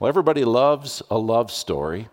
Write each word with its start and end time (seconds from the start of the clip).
Well, 0.00 0.08
everybody 0.08 0.46
loves 0.46 1.02
a 1.10 1.18
love 1.18 1.50
story. 1.50 2.08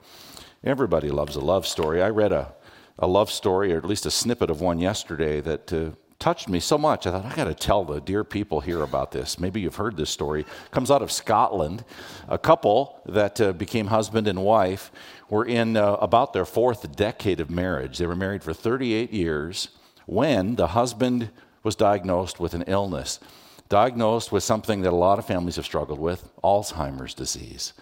Everybody 0.61 1.09
loves 1.09 1.37
a 1.37 1.39
love 1.39 1.65
story. 1.65 2.01
I 2.01 2.09
read 2.09 2.33
a, 2.33 2.53
a 2.99 3.07
love 3.07 3.31
story, 3.31 3.71
or 3.71 3.77
at 3.77 3.85
least 3.85 4.05
a 4.05 4.11
snippet 4.11 4.49
of 4.49 4.59
one 4.59 4.77
yesterday, 4.77 5.39
that 5.39 5.71
uh, 5.71 5.91
touched 6.19 6.49
me 6.49 6.59
so 6.59 6.77
much. 6.77 7.07
I 7.07 7.11
thought, 7.11 7.25
I 7.25 7.33
got 7.33 7.45
to 7.45 7.53
tell 7.53 7.85
the 7.85 8.01
dear 8.01 8.25
people 8.25 8.59
here 8.59 8.83
about 8.83 9.13
this. 9.13 9.39
Maybe 9.39 9.61
you've 9.61 9.77
heard 9.77 9.95
this 9.95 10.09
story. 10.09 10.41
It 10.41 10.71
comes 10.71 10.91
out 10.91 11.01
of 11.01 11.13
Scotland. 11.13 11.85
A 12.27 12.37
couple 12.37 12.99
that 13.05 13.39
uh, 13.39 13.53
became 13.53 13.87
husband 13.87 14.27
and 14.27 14.43
wife 14.43 14.91
were 15.29 15.45
in 15.45 15.77
uh, 15.77 15.93
about 15.93 16.33
their 16.33 16.43
fourth 16.43 16.93
decade 16.93 17.39
of 17.39 17.49
marriage. 17.49 17.99
They 17.99 18.05
were 18.05 18.17
married 18.17 18.43
for 18.43 18.51
38 18.51 19.13
years 19.13 19.69
when 20.07 20.55
the 20.55 20.67
husband 20.67 21.29
was 21.63 21.77
diagnosed 21.77 22.37
with 22.37 22.53
an 22.53 22.65
illness, 22.67 23.21
diagnosed 23.69 24.31
with 24.31 24.43
something 24.43 24.81
that 24.81 24.93
a 24.93 24.95
lot 24.95 25.19
of 25.19 25.25
families 25.25 25.57
have 25.57 25.65
struggled 25.65 25.99
with 25.99 26.29
Alzheimer's 26.43 27.13
disease. 27.13 27.73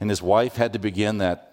And 0.00 0.10
his 0.10 0.22
wife 0.22 0.56
had 0.56 0.72
to 0.72 0.78
begin 0.78 1.18
that 1.18 1.48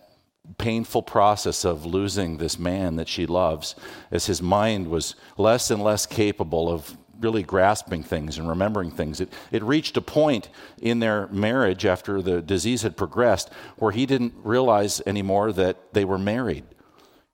painful 0.58 1.02
process 1.02 1.66
of 1.66 1.86
losing 1.86 2.38
this 2.38 2.59
man 2.59 2.98
that 2.98 3.08
she 3.08 3.26
loves 3.26 3.76
as 4.12 4.27
his 4.27 4.41
mind 4.41 4.88
was 4.88 5.16
less 5.38 5.72
and 5.72 5.84
less 5.84 6.05
capable 6.05 6.70
of 6.70 6.95
really 7.20 7.44
grasping 7.44 8.03
things 8.03 8.38
and 8.38 8.48
remembering 8.48 8.91
things. 8.91 9.22
It, 9.22 9.31
it 9.52 9.64
reached 9.64 9.98
a 9.98 10.02
point 10.02 10.50
in 10.81 11.00
their 11.00 11.28
marriage 11.28 11.86
after 11.86 12.22
the 12.22 12.42
disease 12.42 12.81
had 12.81 12.98
progressed 12.98 13.50
where 13.78 13.92
he 13.92 14.05
didn't 14.05 14.34
realize 14.44 15.02
anymore 15.05 15.52
that 15.53 15.94
they 15.94 16.05
were 16.05 16.17
married. 16.17 16.66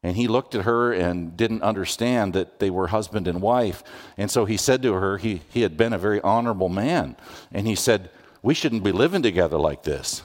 And 0.03 0.15
he 0.15 0.27
looked 0.27 0.55
at 0.55 0.65
her 0.65 0.91
and 0.91 1.37
didn't 1.37 1.61
understand 1.61 2.33
that 2.33 2.59
they 2.59 2.69
were 2.71 2.87
husband 2.87 3.27
and 3.27 3.41
wife. 3.41 3.83
And 4.17 4.31
so 4.31 4.45
he 4.45 4.57
said 4.57 4.81
to 4.81 4.93
her, 4.93 5.17
he, 5.17 5.41
he 5.49 5.61
had 5.61 5.77
been 5.77 5.93
a 5.93 5.99
very 5.99 6.19
honorable 6.21 6.69
man. 6.69 7.15
And 7.51 7.67
he 7.67 7.75
said, 7.75 8.09
We 8.41 8.55
shouldn't 8.55 8.83
be 8.83 8.91
living 8.91 9.21
together 9.21 9.57
like 9.57 9.83
this. 9.83 10.23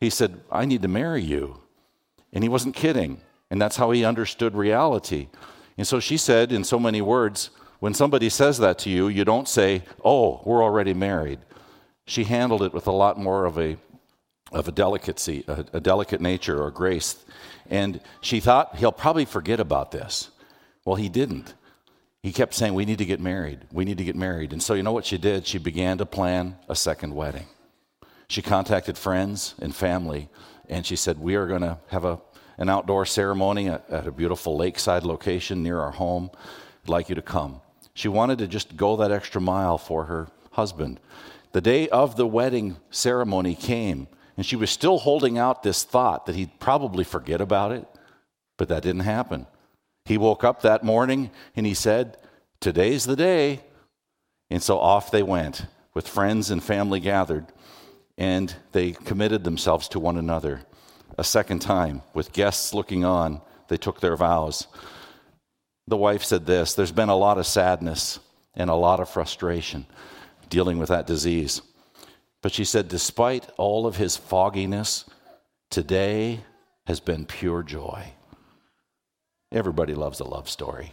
He 0.00 0.08
said, 0.08 0.40
I 0.50 0.64
need 0.64 0.82
to 0.82 0.88
marry 0.88 1.22
you. 1.22 1.60
And 2.32 2.42
he 2.42 2.48
wasn't 2.48 2.74
kidding. 2.74 3.20
And 3.50 3.60
that's 3.60 3.76
how 3.76 3.90
he 3.90 4.04
understood 4.04 4.54
reality. 4.54 5.28
And 5.76 5.86
so 5.86 6.00
she 6.00 6.16
said, 6.16 6.52
in 6.52 6.64
so 6.64 6.78
many 6.78 7.02
words, 7.02 7.50
when 7.80 7.92
somebody 7.92 8.30
says 8.30 8.58
that 8.58 8.78
to 8.80 8.90
you, 8.90 9.08
you 9.08 9.24
don't 9.24 9.48
say, 9.48 9.82
Oh, 10.02 10.40
we're 10.44 10.62
already 10.62 10.94
married. 10.94 11.40
She 12.06 12.24
handled 12.24 12.62
it 12.62 12.72
with 12.72 12.86
a 12.86 12.92
lot 12.92 13.18
more 13.18 13.44
of 13.44 13.58
a, 13.58 13.76
of 14.52 14.68
a 14.68 14.72
delicacy, 14.72 15.44
a, 15.48 15.64
a 15.72 15.80
delicate 15.80 16.20
nature 16.20 16.62
or 16.62 16.70
grace. 16.70 17.24
And 17.70 18.00
she 18.20 18.40
thought, 18.40 18.76
He'll 18.76 18.92
probably 18.92 19.24
forget 19.24 19.60
about 19.60 19.90
this. 19.90 20.30
Well, 20.84 20.96
he 20.96 21.08
didn't. 21.08 21.54
He 22.22 22.32
kept 22.32 22.54
saying, 22.54 22.74
We 22.74 22.84
need 22.84 22.98
to 22.98 23.04
get 23.04 23.20
married. 23.20 23.60
We 23.72 23.84
need 23.84 23.98
to 23.98 24.04
get 24.04 24.16
married. 24.16 24.52
And 24.52 24.62
so, 24.62 24.74
you 24.74 24.82
know 24.82 24.92
what 24.92 25.06
she 25.06 25.18
did? 25.18 25.46
She 25.46 25.58
began 25.58 25.98
to 25.98 26.06
plan 26.06 26.56
a 26.68 26.76
second 26.76 27.14
wedding. 27.14 27.46
She 28.28 28.42
contacted 28.42 28.96
friends 28.96 29.54
and 29.60 29.74
family 29.74 30.28
and 30.68 30.86
she 30.86 30.96
said, 30.96 31.18
We 31.18 31.34
are 31.34 31.46
going 31.46 31.62
to 31.62 31.78
have 31.88 32.04
a, 32.04 32.20
an 32.58 32.68
outdoor 32.68 33.04
ceremony 33.04 33.68
at, 33.68 33.88
at 33.90 34.06
a 34.06 34.12
beautiful 34.12 34.56
lakeside 34.56 35.04
location 35.04 35.62
near 35.62 35.80
our 35.80 35.90
home. 35.90 36.30
I'd 36.84 36.88
like 36.88 37.08
you 37.08 37.14
to 37.14 37.22
come. 37.22 37.60
She 37.94 38.08
wanted 38.08 38.38
to 38.38 38.48
just 38.48 38.76
go 38.76 38.96
that 38.96 39.12
extra 39.12 39.40
mile 39.40 39.76
for 39.76 40.04
her 40.04 40.28
husband. 40.52 40.98
The 41.52 41.60
day 41.60 41.88
of 41.90 42.16
the 42.16 42.26
wedding 42.26 42.76
ceremony 42.90 43.54
came, 43.54 44.08
and 44.36 44.46
she 44.46 44.56
was 44.56 44.70
still 44.70 44.98
holding 44.98 45.38
out 45.38 45.62
this 45.62 45.84
thought 45.84 46.26
that 46.26 46.36
he'd 46.36 46.58
probably 46.58 47.04
forget 47.04 47.40
about 47.40 47.72
it, 47.72 47.86
but 48.56 48.68
that 48.68 48.82
didn't 48.82 49.00
happen. 49.00 49.46
He 50.04 50.18
woke 50.18 50.44
up 50.44 50.62
that 50.62 50.84
morning 50.84 51.30
and 51.54 51.66
he 51.66 51.74
said, 51.74 52.16
Today's 52.60 53.04
the 53.04 53.16
day. 53.16 53.60
And 54.50 54.62
so 54.62 54.78
off 54.78 55.10
they 55.10 55.22
went 55.22 55.66
with 55.94 56.06
friends 56.06 56.50
and 56.50 56.62
family 56.62 57.00
gathered 57.00 57.46
and 58.18 58.54
they 58.72 58.92
committed 58.92 59.44
themselves 59.44 59.88
to 59.88 59.98
one 59.98 60.16
another. 60.16 60.62
A 61.18 61.24
second 61.24 61.60
time, 61.60 62.02
with 62.14 62.32
guests 62.32 62.72
looking 62.72 63.04
on, 63.04 63.40
they 63.68 63.76
took 63.76 64.00
their 64.00 64.16
vows. 64.16 64.66
The 65.86 65.96
wife 65.96 66.22
said 66.22 66.46
this 66.46 66.74
There's 66.74 66.92
been 66.92 67.08
a 67.08 67.16
lot 67.16 67.38
of 67.38 67.46
sadness 67.46 68.18
and 68.54 68.70
a 68.70 68.74
lot 68.74 69.00
of 69.00 69.08
frustration 69.08 69.86
dealing 70.48 70.78
with 70.78 70.88
that 70.90 71.06
disease. 71.06 71.62
But 72.42 72.52
she 72.52 72.64
said, 72.64 72.88
despite 72.88 73.48
all 73.56 73.86
of 73.86 73.96
his 73.96 74.16
fogginess, 74.16 75.04
today 75.70 76.40
has 76.86 76.98
been 76.98 77.24
pure 77.24 77.62
joy. 77.62 78.12
Everybody 79.52 79.94
loves 79.94 80.18
a 80.20 80.24
love 80.24 80.48
story. 80.48 80.92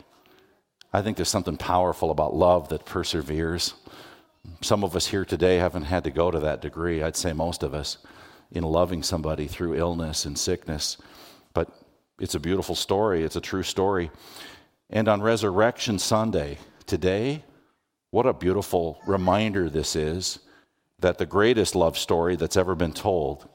I 0.93 1.01
think 1.01 1.17
there's 1.17 1.29
something 1.29 1.57
powerful 1.57 2.11
about 2.11 2.35
love 2.35 2.69
that 2.69 2.85
perseveres. 2.85 3.73
Some 4.61 4.83
of 4.83 4.95
us 4.95 5.07
here 5.07 5.25
today 5.25 5.57
haven't 5.57 5.83
had 5.83 6.03
to 6.03 6.11
go 6.11 6.29
to 6.29 6.39
that 6.39 6.61
degree, 6.61 7.01
I'd 7.01 7.15
say 7.15 7.33
most 7.33 7.63
of 7.63 7.73
us, 7.73 7.97
in 8.51 8.63
loving 8.63 9.03
somebody 9.03 9.47
through 9.47 9.75
illness 9.75 10.25
and 10.25 10.37
sickness. 10.37 10.97
But 11.53 11.69
it's 12.19 12.35
a 12.35 12.39
beautiful 12.39 12.75
story, 12.75 13.23
it's 13.23 13.35
a 13.35 13.41
true 13.41 13.63
story. 13.63 14.11
And 14.89 15.07
on 15.07 15.21
Resurrection 15.21 15.99
Sunday, 15.99 16.57
today, 16.85 17.43
what 18.11 18.25
a 18.25 18.33
beautiful 18.33 18.99
reminder 19.05 19.69
this 19.69 19.95
is 19.95 20.39
that 21.01 21.17
the 21.17 21.25
greatest 21.25 21.75
love 21.75 21.97
story 21.97 22.35
that's 22.35 22.57
ever 22.57 22.75
been 22.75 22.93
told 22.93 23.47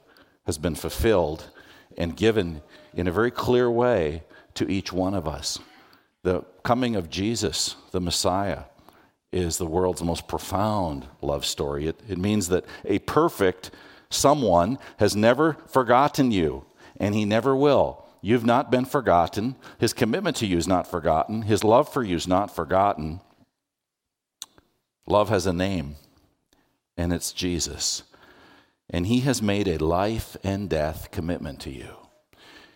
has 0.45 0.57
been 0.57 0.75
fulfilled 0.75 1.49
and 1.97 2.15
given 2.15 2.61
in 2.93 3.07
a 3.07 3.11
very 3.11 3.31
clear 3.31 3.69
way 3.69 4.23
to 4.55 4.69
each 4.69 4.91
one 4.91 5.13
of 5.13 5.27
us. 5.27 5.59
The 6.23 6.41
coming 6.63 6.95
of 6.95 7.09
Jesus, 7.09 7.75
the 7.91 8.01
Messiah, 8.01 8.63
is 9.31 9.57
the 9.57 9.65
world's 9.65 10.01
most 10.01 10.27
profound 10.27 11.05
love 11.21 11.45
story. 11.45 11.87
It, 11.87 12.01
it 12.07 12.17
means 12.17 12.47
that 12.49 12.65
a 12.85 12.99
perfect 12.99 13.71
someone 14.09 14.79
has 14.97 15.15
never 15.15 15.57
forgotten 15.67 16.31
you, 16.31 16.65
and 16.97 17.13
he 17.13 17.25
never 17.25 17.55
will. 17.55 18.05
You've 18.21 18.45
not 18.45 18.71
been 18.71 18.85
forgotten. 18.85 19.55
His 19.77 19.93
commitment 19.93 20.37
to 20.37 20.47
you 20.47 20.57
is 20.57 20.67
not 20.67 20.89
forgotten. 20.89 21.43
His 21.43 21.63
love 21.63 21.91
for 21.91 22.01
you 22.01 22.15
is 22.15 22.27
not 22.27 22.55
forgotten. 22.55 23.19
Love 25.05 25.29
has 25.29 25.45
a 25.45 25.53
name, 25.53 25.97
and 26.97 27.13
it's 27.13 27.31
Jesus. 27.31 28.03
And 28.89 29.07
he 29.07 29.21
has 29.21 29.41
made 29.41 29.67
a 29.67 29.83
life 29.83 30.37
and 30.43 30.69
death 30.69 31.09
commitment 31.11 31.59
to 31.61 31.71
you. 31.71 31.95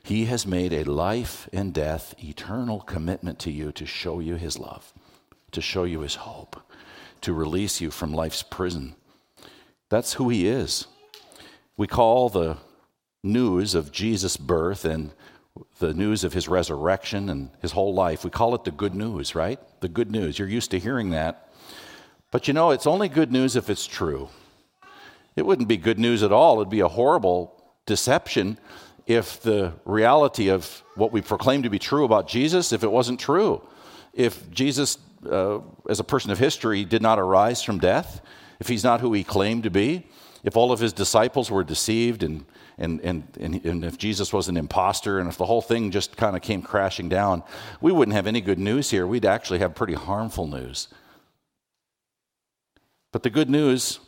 He 0.03 0.25
has 0.25 0.47
made 0.47 0.73
a 0.73 0.83
life 0.83 1.47
and 1.53 1.73
death 1.73 2.15
eternal 2.23 2.81
commitment 2.81 3.37
to 3.39 3.51
you 3.51 3.71
to 3.73 3.85
show 3.85 4.19
you 4.19 4.35
his 4.35 4.57
love 4.57 4.93
to 5.51 5.61
show 5.61 5.83
you 5.83 6.01
his 6.01 6.15
hope, 6.15 6.59
to 7.21 7.33
release 7.33 7.81
you 7.81 7.91
from 7.91 8.13
life's 8.13 8.43
prison. 8.43 8.95
That's 9.89 10.13
who 10.13 10.29
he 10.29 10.47
is. 10.47 10.87
We 11.77 11.87
call 11.87 12.29
the 12.29 12.57
news 13.23 13.75
of 13.75 13.91
Jesus' 13.91 14.37
birth 14.37 14.85
and 14.85 15.11
the 15.79 15.93
news 15.93 16.23
of 16.23 16.33
his 16.33 16.47
resurrection 16.47 17.29
and 17.29 17.49
his 17.61 17.71
whole 17.71 17.93
life, 17.93 18.23
we 18.23 18.29
call 18.29 18.55
it 18.55 18.63
the 18.63 18.71
good 18.71 18.95
news, 18.95 19.35
right? 19.35 19.59
The 19.81 19.89
good 19.89 20.09
news. 20.09 20.39
You're 20.39 20.47
used 20.47 20.71
to 20.71 20.79
hearing 20.79 21.09
that. 21.09 21.48
But 22.31 22.47
you 22.47 22.53
know, 22.53 22.71
it's 22.71 22.87
only 22.87 23.09
good 23.09 23.31
news 23.31 23.55
if 23.55 23.69
it's 23.69 23.87
true. 23.87 24.29
It 25.35 25.45
wouldn't 25.45 25.67
be 25.67 25.77
good 25.77 25.99
news 25.99 26.23
at 26.23 26.31
all. 26.31 26.59
It'd 26.59 26.69
be 26.69 26.81
a 26.81 26.87
horrible 26.87 27.63
deception 27.85 28.57
if 29.07 29.41
the 29.41 29.73
reality 29.85 30.49
of 30.49 30.83
what 30.95 31.11
we 31.11 31.21
proclaim 31.21 31.63
to 31.63 31.69
be 31.69 31.79
true 31.79 32.05
about 32.05 32.27
Jesus, 32.27 32.71
if 32.71 32.83
it 32.83 32.91
wasn't 32.91 33.19
true. 33.19 33.61
If 34.13 34.51
Jesus 34.51 34.97
uh, 35.29 35.59
as 35.89 35.99
a 35.99 36.03
person 36.03 36.31
of 36.31 36.39
history, 36.39 36.85
did 36.85 37.01
not 37.01 37.19
arise 37.19 37.61
from 37.61 37.79
death, 37.79 38.21
if 38.59 38.67
he's 38.67 38.83
not 38.83 39.01
who 39.01 39.13
he 39.13 39.23
claimed 39.23 39.63
to 39.63 39.69
be, 39.69 40.07
if 40.43 40.55
all 40.55 40.71
of 40.71 40.79
his 40.79 40.93
disciples 40.93 41.51
were 41.51 41.63
deceived 41.63 42.23
and, 42.23 42.45
and, 42.77 43.01
and, 43.01 43.37
and, 43.37 43.83
if 43.83 43.97
Jesus 43.97 44.31
was 44.31 44.47
an 44.47 44.55
impostor 44.55 45.19
and 45.19 45.27
if 45.27 45.37
the 45.37 45.45
whole 45.45 45.61
thing 45.61 45.91
just 45.91 46.15
kind 46.15 46.37
of 46.37 46.41
came 46.41 46.61
crashing 46.61 47.09
down, 47.09 47.43
we 47.81 47.91
wouldn't 47.91 48.15
have 48.15 48.27
any 48.27 48.39
good 48.39 48.59
news 48.59 48.89
here. 48.89 49.05
We'd 49.05 49.25
actually 49.25 49.59
have 49.59 49.75
pretty 49.75 49.95
harmful 49.95 50.47
news. 50.47 50.87
But 53.11 53.23
the 53.23 53.29
good 53.29 53.49
news 53.49 53.99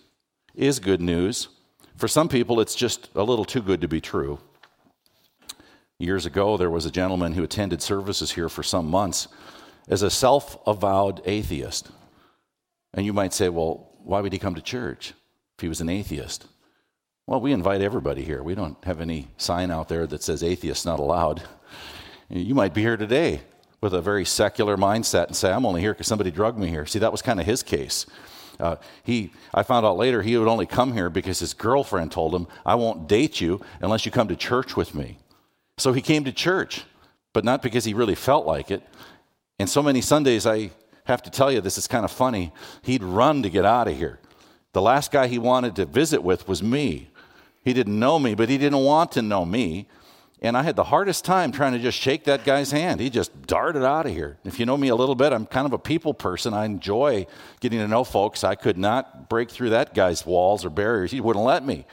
is 0.53 0.79
good 0.79 1.01
news. 1.01 1.47
For 1.95 2.07
some 2.07 2.29
people, 2.29 2.59
it's 2.59 2.75
just 2.75 3.09
a 3.16 3.23
little 3.23 3.45
too 3.45 3.62
good 3.62 3.81
to 3.81 3.88
be 3.88 4.01
true. 4.01 4.39
Years 5.98 6.25
ago, 6.25 6.57
there 6.57 6.69
was 6.69 6.86
a 6.86 6.92
gentleman 6.92 7.33
who 7.33 7.44
attended 7.44 7.81
services 7.81 8.31
here 8.31 8.50
for 8.50 8.63
some 8.63 8.88
months 8.88 9.27
as 9.88 10.01
a 10.01 10.09
self 10.09 10.57
avowed 10.68 11.21
atheist. 11.25 11.92
And 12.94 13.06
you 13.06 13.13
might 13.13 13.33
say, 13.33 13.50
well, 13.50 13.92
why 14.03 14.21
would 14.21 14.33
he 14.33 14.39
come 14.39 14.56
to 14.56 14.62
church 14.62 15.13
if 15.57 15.62
he 15.62 15.68
was 15.68 15.81
an 15.81 15.89
atheist? 15.89 16.48
Well, 17.27 17.39
we 17.39 17.53
invite 17.53 17.81
everybody 17.81 18.24
here. 18.24 18.44
We 18.44 18.56
don't 18.56 18.83
have 18.83 19.00
any 19.00 19.30
sign 19.38 19.71
out 19.71 19.88
there 19.88 20.07
that 20.07 20.24
says 20.24 20.44
atheist 20.44 20.86
not 20.86 21.00
allowed. 21.00 21.44
You 22.30 22.56
might 22.56 22.74
be 22.74 22.81
here 22.81 22.98
today 22.98 23.42
with 23.80 23.94
a 23.94 24.01
very 24.01 24.25
secular 24.25 24.77
mindset 24.77 25.27
and 25.27 25.36
say, 25.36 25.51
I'm 25.51 25.65
only 25.65 25.81
here 25.81 25.94
because 25.94 26.07
somebody 26.07 26.31
drugged 26.31 26.57
me 26.57 26.68
here. 26.68 26.86
See, 26.86 27.00
that 27.00 27.12
was 27.12 27.21
kind 27.21 27.39
of 27.39 27.45
his 27.45 27.63
case. 27.63 28.06
Uh, 28.59 28.75
he, 29.03 29.31
I 29.53 29.63
found 29.63 29.86
out 29.86 29.98
later 29.98 30.21
he 30.21 30.38
would 30.38 30.48
only 30.48 30.65
come 30.65 30.94
here 30.94 31.09
because 31.09 31.39
his 31.39 31.53
girlfriend 31.53 32.12
told 32.12 32.33
him, 32.36 32.48
I 32.65 32.75
won't 32.75 33.07
date 33.07 33.42
you 33.42 33.62
unless 33.81 34.06
you 34.06 34.12
come 34.12 34.27
to 34.27 34.36
church 34.36 34.75
with 34.75 34.94
me. 34.94 35.18
So 35.77 35.94
he 35.94 36.01
came 36.01 36.24
to 36.25 36.31
church, 36.31 36.83
but 37.33 37.44
not 37.44 37.62
because 37.62 37.86
he 37.86 37.94
really 37.94 38.15
felt 38.15 38.45
like 38.45 38.69
it. 38.71 38.83
And 39.57 39.69
so 39.69 39.81
many 39.81 40.01
Sundays, 40.01 40.45
I 40.45 40.71
have 41.06 41.24
to 41.24 41.31
tell 41.31 41.51
you, 41.51 41.62
this 41.62 41.77
is 41.77 41.88
kind 41.88 42.06
of 42.06 42.12
funny. 42.12 42.51
He'd 42.81 43.03
run 43.03 43.44
to 43.44 43.50
get 43.50 43.65
out 43.65 43.88
of 43.88 43.98
here. 43.98 44.19
The 44.74 44.81
last 44.81 45.12
guy 45.12 45.27
he 45.27 45.39
wanted 45.39 45.75
to 45.77 45.86
visit 45.86 46.24
with 46.24 46.48
was 46.48 46.63
me. 46.63 47.09
He 47.63 47.74
didn't 47.74 48.00
know 48.00 48.18
me, 48.18 48.36
but 48.36 48.50
he 48.50 48.57
didn't 48.57 48.83
want 48.83 49.12
to 49.13 49.21
know 49.21 49.45
me. 49.45 49.88
And 50.43 50.57
I 50.57 50.63
had 50.63 50.75
the 50.75 50.85
hardest 50.85 51.23
time 51.23 51.51
trying 51.51 51.73
to 51.73 51.79
just 51.79 51.99
shake 51.99 52.23
that 52.23 52.43
guy's 52.43 52.71
hand. 52.71 52.99
He 52.99 53.11
just 53.11 53.45
darted 53.45 53.83
out 53.83 54.07
of 54.07 54.11
here. 54.11 54.39
If 54.43 54.59
you 54.59 54.65
know 54.65 54.75
me 54.75 54.88
a 54.88 54.95
little 54.95 55.13
bit, 55.13 55.33
I'm 55.33 55.45
kind 55.45 55.67
of 55.67 55.73
a 55.73 55.77
people 55.77 56.15
person. 56.15 56.53
I 56.53 56.65
enjoy 56.65 57.27
getting 57.59 57.77
to 57.77 57.88
know 57.88 58.03
folks. 58.03 58.43
I 58.43 58.55
could 58.55 58.77
not 58.77 59.29
break 59.29 59.51
through 59.51 59.69
that 59.69 59.93
guy's 59.93 60.25
walls 60.25 60.65
or 60.65 60.71
barriers. 60.71 61.11
He 61.11 61.21
wouldn't 61.21 61.45
let 61.45 61.63
me. 61.63 61.85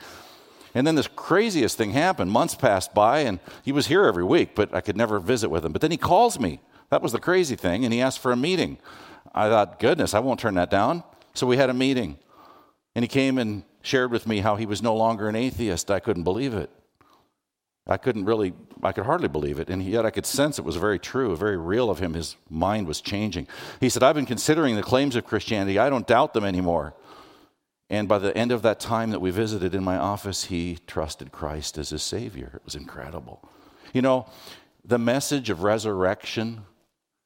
And 0.74 0.86
then 0.86 0.94
this 0.94 1.08
craziest 1.08 1.76
thing 1.76 1.90
happened. 1.90 2.30
Months 2.30 2.54
passed 2.54 2.94
by, 2.94 3.20
and 3.20 3.38
he 3.62 3.72
was 3.72 3.88
here 3.88 4.04
every 4.04 4.24
week, 4.24 4.54
but 4.54 4.74
I 4.74 4.80
could 4.80 4.96
never 4.96 5.18
visit 5.18 5.50
with 5.50 5.64
him. 5.64 5.72
But 5.72 5.82
then 5.82 5.90
he 5.90 5.96
calls 5.98 6.40
me. 6.40 6.60
That 6.90 7.02
was 7.02 7.12
the 7.12 7.18
crazy 7.18 7.56
thing. 7.56 7.84
And 7.84 7.92
he 7.92 8.00
asked 8.00 8.20
for 8.20 8.32
a 8.32 8.36
meeting. 8.36 8.78
I 9.34 9.50
thought, 9.50 9.78
goodness, 9.78 10.14
I 10.14 10.20
won't 10.20 10.40
turn 10.40 10.54
that 10.54 10.70
down. 10.70 11.04
So 11.34 11.46
we 11.46 11.58
had 11.58 11.68
a 11.68 11.74
meeting. 11.74 12.18
And 12.94 13.02
he 13.02 13.08
came 13.08 13.36
and 13.36 13.64
shared 13.82 14.10
with 14.10 14.26
me 14.26 14.38
how 14.40 14.56
he 14.56 14.64
was 14.64 14.82
no 14.82 14.96
longer 14.96 15.28
an 15.28 15.36
atheist. 15.36 15.90
I 15.90 16.00
couldn't 16.00 16.24
believe 16.24 16.54
it. 16.54 16.70
I 17.88 17.96
couldn't 17.96 18.26
really, 18.26 18.52
I 18.82 18.93
could 18.93 19.06
hardly 19.06 19.29
believe 19.29 19.58
it. 19.58 19.70
And 19.70 19.82
yet 19.82 20.05
I 20.05 20.11
could 20.11 20.26
sense 20.26 20.58
it 20.58 20.64
was 20.64 20.76
very 20.76 20.99
true, 20.99 21.35
very 21.35 21.56
real 21.56 21.88
of 21.90 22.00
him. 22.00 22.12
His 22.12 22.37
mind 22.50 22.87
was 22.87 23.00
changing. 23.00 23.49
He 23.81 23.88
said, 23.88 24.02
I've 24.02 24.14
been 24.14 24.26
considering 24.26 24.76
the 24.76 24.82
claims 24.82 25.17
of 25.17 25.25
Christianity. 25.25 25.79
I 25.79 25.88
don't 25.88 26.06
doubt 26.06 26.35
them 26.35 26.44
anymore. 26.44 26.94
And 27.88 28.06
by 28.06 28.19
the 28.19 28.37
end 28.37 28.52
of 28.52 28.61
that 28.62 28.79
time 28.79 29.11
that 29.11 29.20
we 29.20 29.31
visited 29.31 29.75
in 29.75 29.82
my 29.82 29.96
office, 29.96 30.44
he 30.44 30.79
trusted 30.87 31.32
Christ 31.32 31.79
as 31.79 31.88
his 31.88 32.02
Savior. 32.02 32.52
It 32.55 32.64
was 32.67 32.75
incredible. 32.75 33.49
You 33.94 34.02
know, 34.02 34.26
the 34.84 34.99
message 34.99 35.49
of 35.49 35.62
resurrection, 35.62 36.67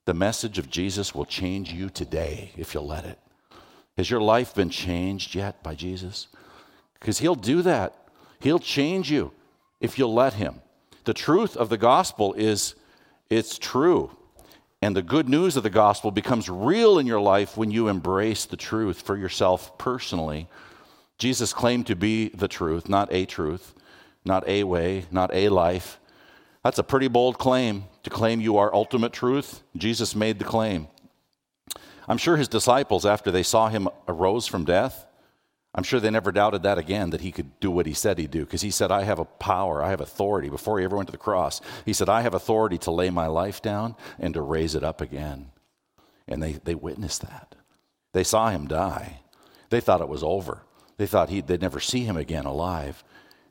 the 0.05 0.15
message 0.15 0.59
of 0.59 0.71
Jesus 0.71 1.13
will 1.13 1.25
change 1.25 1.73
you 1.73 1.91
today 1.91 2.53
if 2.57 2.73
you'll 2.73 2.87
let 2.87 3.05
it. 3.05 3.19
Has 3.97 4.09
your 4.09 4.21
life 4.21 4.55
been 4.55 4.71
changed 4.71 5.35
yet 5.35 5.61
by 5.65 5.75
Jesus? 5.75 6.29
Because 7.01 7.19
he'll 7.19 7.35
do 7.35 7.63
that. 7.63 7.97
He'll 8.39 8.61
change 8.61 9.11
you 9.11 9.33
if 9.83 9.99
you'll 9.99 10.15
let 10.15 10.35
him. 10.35 10.63
The 11.05 11.13
truth 11.13 11.57
of 11.57 11.69
the 11.69 11.77
gospel 11.77 12.33
is 12.35 12.75
it's 13.29 13.59
true. 13.59 14.17
And 14.81 14.97
the 14.97 15.03
good 15.03 15.29
news 15.29 15.57
of 15.57 15.63
the 15.63 15.71
gospel 15.71 16.11
becomes 16.11 16.49
real 16.49 16.99
in 16.99 17.07
your 17.07 17.21
life 17.21 17.57
when 17.57 17.71
you 17.71 17.89
embrace 17.89 18.47
the 18.47 18.57
truth 18.57 19.03
for 19.03 19.17
yourself 19.17 19.77
personally. 19.79 20.49
Jesus 21.19 21.53
claimed 21.53 21.87
to 21.89 21.97
be 21.97 22.29
the 22.31 22.49
truth, 22.49 22.89
not 22.89 23.13
a 23.13 23.27
truth, 23.27 23.75
not 24.25 24.47
a 24.49 24.65
way, 24.65 25.07
not 25.11 25.33
a 25.35 25.49
life. 25.51 25.99
That's 26.65 26.79
a 26.79 26.85
pretty 26.85 27.09
bold 27.09 27.39
claim 27.39 27.85
to 28.05 28.11
claim 28.11 28.41
you 28.41 28.57
are 28.57 28.75
ultimate 28.75 29.13
truth. 29.13 29.63
Jesus 29.77 30.15
made 30.15 30.39
the 30.39 30.45
claim. 30.45 30.89
I'm 32.09 32.19
sure 32.19 32.37
his 32.37 32.49
disciples, 32.49 33.07
after 33.07 33.31
they 33.31 33.43
saw 33.43 33.69
him 33.69 33.89
arose 34.09 34.47
from 34.47 34.65
death, 34.65 35.07
I'm 35.75 35.85
sure 35.85 36.01
they 36.01 36.11
never 36.11 36.33
doubted 36.33 36.65
that 36.65 36.77
again, 36.77 37.11
that 37.11 37.23
he 37.23 37.33
could 37.33 37.59
do 37.59 37.71
what 37.71 37.87
he 37.87 37.95
said 37.95 38.19
he'd 38.19 38.31
do, 38.31 38.45
because 38.45 38.61
he 38.61 38.71
said, 38.71 38.93
I 38.93 39.05
have 39.05 39.19
a 39.19 39.25
power, 39.25 39.83
I 39.83 39.89
have 39.89 40.03
authority. 40.03 40.51
Before 40.51 40.79
he 40.79 40.85
ever 40.85 40.97
went 40.97 41.09
to 41.09 41.13
the 41.13 41.19
cross, 41.19 41.63
he 41.87 41.95
said, 41.95 42.11
I 42.11 42.21
have 42.21 42.35
authority 42.35 42.77
to 42.79 42.91
lay 42.91 43.09
my 43.09 43.27
life 43.27 43.63
down 43.63 43.97
and 44.19 44.35
to 44.35 44.43
raise 44.43 44.75
it 44.75 44.85
up 44.85 45.01
again. 45.01 45.51
And 46.29 46.43
they, 46.43 46.53
they 46.65 46.75
witnessed 46.75 47.23
that. 47.23 47.55
They 48.13 48.25
saw 48.25 48.51
him 48.51 48.67
die. 48.67 49.21
They 49.71 49.81
thought 49.81 50.03
it 50.03 50.09
was 50.09 50.23
over. 50.23 50.63
They 50.99 51.07
thought 51.07 51.31
he'd, 51.31 51.47
they'd 51.47 51.63
never 51.63 51.81
see 51.81 52.05
him 52.05 52.19
again 52.19 52.45
alive. 52.45 53.03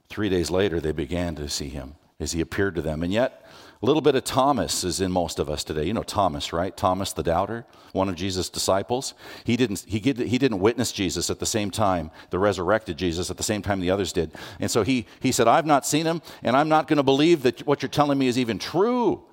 Three 0.08 0.30
days 0.30 0.52
later, 0.52 0.80
they 0.80 0.92
began 0.92 1.34
to 1.36 1.50
see 1.50 1.70
him 1.70 1.96
as 2.20 2.34
he 2.34 2.42
appeared 2.42 2.76
to 2.76 2.84
them. 2.84 3.02
And 3.02 3.12
yet, 3.12 3.44
a 3.82 3.86
little 3.86 4.02
bit 4.02 4.16
of 4.16 4.24
Thomas 4.24 4.84
is 4.84 5.02
in 5.02 5.12
most 5.12 5.40
of 5.40 5.50
us 5.50 5.64
today. 5.64 5.86
You 5.86 5.94
know 5.94 6.04
Thomas, 6.04 6.54
right? 6.54 6.76
Thomas 6.78 7.14
the 7.14 7.24
doubter, 7.24 7.66
one 7.94 8.10
of 8.10 8.16
Jesus' 8.16 8.48
disciples. 8.48 9.16
He 9.44 9.58
didn't, 9.58 9.86
he, 9.88 9.98
he 9.98 10.38
didn't 10.38 10.60
witness 10.60 10.92
Jesus 10.92 11.32
at 11.32 11.40
the 11.40 11.48
same 11.48 11.72
time, 11.72 12.12
the 12.30 12.38
resurrected 12.38 12.98
Jesus, 12.98 13.32
at 13.32 13.38
the 13.38 13.44
same 13.44 13.64
time 13.64 13.80
the 13.80 13.90
others 13.90 14.14
did. 14.14 14.34
And 14.60 14.70
so 14.70 14.84
he, 14.84 15.08
he 15.20 15.32
said, 15.32 15.48
I've 15.48 15.66
not 15.66 15.88
seen 15.88 16.06
him, 16.06 16.22
and 16.44 16.56
I'm 16.56 16.70
not 16.70 16.88
going 16.88 16.98
to 16.98 17.04
believe 17.04 17.42
that 17.42 17.66
what 17.66 17.82
you're 17.82 17.90
telling 17.90 18.20
me 18.20 18.28
is 18.28 18.38
even 18.38 18.60
true, 18.60 19.24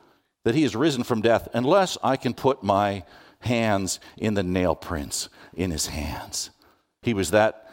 that 0.44 0.54
he 0.54 0.62
has 0.62 0.74
risen 0.74 1.04
from 1.04 1.20
death, 1.20 1.48
unless 1.52 1.98
I 2.02 2.16
can 2.16 2.32
put 2.32 2.62
my 2.62 3.04
hands 3.40 4.00
in 4.16 4.32
the 4.32 4.42
nail 4.42 4.74
prints 4.74 5.28
in 5.52 5.70
his 5.70 5.88
hands. 5.88 6.50
He 7.02 7.12
was 7.12 7.32
that, 7.32 7.70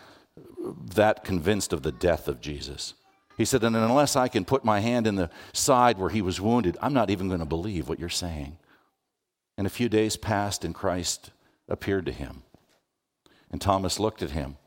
that 0.93 1.23
convinced 1.23 1.71
of 1.71 1.83
the 1.83 1.91
death 1.93 2.27
of 2.27 2.41
Jesus. 2.41 2.95
He 3.37 3.45
said, 3.45 3.63
And 3.63 3.75
unless 3.75 4.15
I 4.15 4.27
can 4.27 4.45
put 4.45 4.63
my 4.63 4.79
hand 4.79 5.07
in 5.07 5.15
the 5.15 5.29
side 5.53 5.97
where 5.97 6.09
he 6.09 6.21
was 6.21 6.39
wounded, 6.39 6.77
I'm 6.81 6.93
not 6.93 7.09
even 7.09 7.27
going 7.27 7.39
to 7.39 7.45
believe 7.45 7.89
what 7.89 7.99
you're 7.99 8.09
saying. 8.09 8.57
And 9.57 9.67
a 9.67 9.69
few 9.69 9.89
days 9.89 10.17
passed, 10.17 10.63
and 10.63 10.73
Christ 10.73 11.31
appeared 11.67 12.05
to 12.05 12.11
him. 12.11 12.43
And 13.51 13.61
Thomas 13.61 13.99
looked 13.99 14.21
at 14.21 14.31
him, 14.31 14.57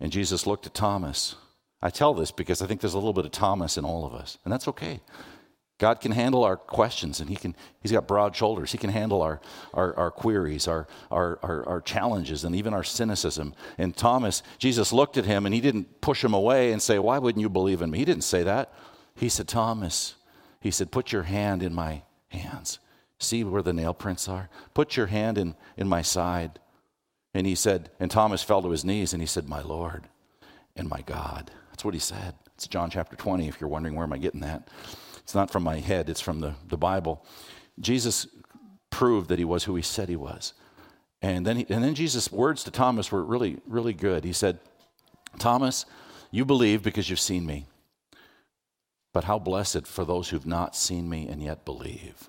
and 0.00 0.12
Jesus 0.12 0.46
looked 0.46 0.66
at 0.66 0.74
Thomas. 0.74 1.36
I 1.80 1.90
tell 1.90 2.14
this 2.14 2.30
because 2.30 2.62
I 2.62 2.66
think 2.66 2.80
there's 2.80 2.94
a 2.94 2.98
little 2.98 3.12
bit 3.12 3.26
of 3.26 3.32
Thomas 3.32 3.76
in 3.76 3.84
all 3.84 4.06
of 4.06 4.14
us, 4.14 4.38
and 4.44 4.52
that's 4.52 4.68
okay. 4.68 5.00
God 5.82 6.00
can 6.00 6.12
handle 6.12 6.44
our 6.44 6.56
questions 6.56 7.18
and 7.18 7.28
he 7.28 7.34
can, 7.34 7.56
He's 7.80 7.90
got 7.90 8.06
broad 8.06 8.36
shoulders. 8.36 8.70
He 8.70 8.78
can 8.78 8.90
handle 8.90 9.20
our, 9.20 9.40
our, 9.74 9.92
our 9.96 10.10
queries, 10.12 10.68
our, 10.68 10.86
our, 11.10 11.40
our, 11.42 11.68
our, 11.68 11.80
challenges, 11.80 12.44
and 12.44 12.54
even 12.54 12.72
our 12.72 12.84
cynicism. 12.84 13.52
And 13.78 13.96
Thomas, 13.96 14.44
Jesus 14.58 14.92
looked 14.92 15.16
at 15.16 15.24
him 15.24 15.44
and 15.44 15.52
he 15.52 15.60
didn't 15.60 16.00
push 16.00 16.22
him 16.22 16.34
away 16.34 16.70
and 16.70 16.80
say, 16.80 17.00
Why 17.00 17.18
wouldn't 17.18 17.42
you 17.42 17.48
believe 17.48 17.82
in 17.82 17.90
me? 17.90 17.98
He 17.98 18.04
didn't 18.04 18.22
say 18.22 18.44
that. 18.44 18.72
He 19.16 19.28
said, 19.28 19.48
Thomas, 19.48 20.14
he 20.60 20.70
said, 20.70 20.92
Put 20.92 21.10
your 21.10 21.24
hand 21.24 21.64
in 21.64 21.74
my 21.74 22.02
hands. 22.28 22.78
See 23.18 23.42
where 23.42 23.60
the 23.60 23.72
nail 23.72 23.92
prints 23.92 24.28
are? 24.28 24.48
Put 24.74 24.96
your 24.96 25.06
hand 25.06 25.36
in, 25.36 25.56
in 25.76 25.88
my 25.88 26.02
side. 26.02 26.60
And 27.34 27.44
he 27.44 27.56
said, 27.56 27.90
and 27.98 28.08
Thomas 28.08 28.44
fell 28.44 28.62
to 28.62 28.70
his 28.70 28.84
knees 28.84 29.12
and 29.12 29.20
he 29.20 29.26
said, 29.26 29.48
My 29.48 29.62
Lord 29.62 30.04
and 30.76 30.88
my 30.88 31.00
God. 31.02 31.50
That's 31.70 31.84
what 31.84 31.94
he 31.94 32.00
said. 32.00 32.36
It's 32.54 32.68
John 32.68 32.88
chapter 32.88 33.16
20, 33.16 33.48
if 33.48 33.60
you're 33.60 33.68
wondering 33.68 33.96
where 33.96 34.04
am 34.04 34.12
I 34.12 34.18
getting 34.18 34.42
that. 34.42 34.68
It's 35.22 35.34
not 35.34 35.50
from 35.50 35.62
my 35.62 35.78
head, 35.78 36.08
it's 36.08 36.20
from 36.20 36.40
the, 36.40 36.54
the 36.68 36.76
Bible. 36.76 37.24
Jesus 37.80 38.26
proved 38.90 39.28
that 39.28 39.38
he 39.38 39.44
was 39.44 39.64
who 39.64 39.74
he 39.76 39.82
said 39.82 40.08
he 40.08 40.16
was. 40.16 40.52
And 41.22 41.46
then, 41.46 41.58
he, 41.58 41.66
and 41.68 41.82
then 41.84 41.94
Jesus' 41.94 42.32
words 42.32 42.64
to 42.64 42.70
Thomas 42.70 43.12
were 43.12 43.24
really, 43.24 43.58
really 43.66 43.92
good. 43.92 44.24
He 44.24 44.32
said, 44.32 44.58
Thomas, 45.38 45.86
you 46.30 46.44
believe 46.44 46.82
because 46.82 47.08
you've 47.08 47.20
seen 47.20 47.46
me. 47.46 47.66
But 49.12 49.24
how 49.24 49.38
blessed 49.38 49.86
for 49.86 50.04
those 50.04 50.30
who've 50.30 50.46
not 50.46 50.74
seen 50.74 51.08
me 51.08 51.28
and 51.28 51.42
yet 51.42 51.64
believe. 51.64 52.28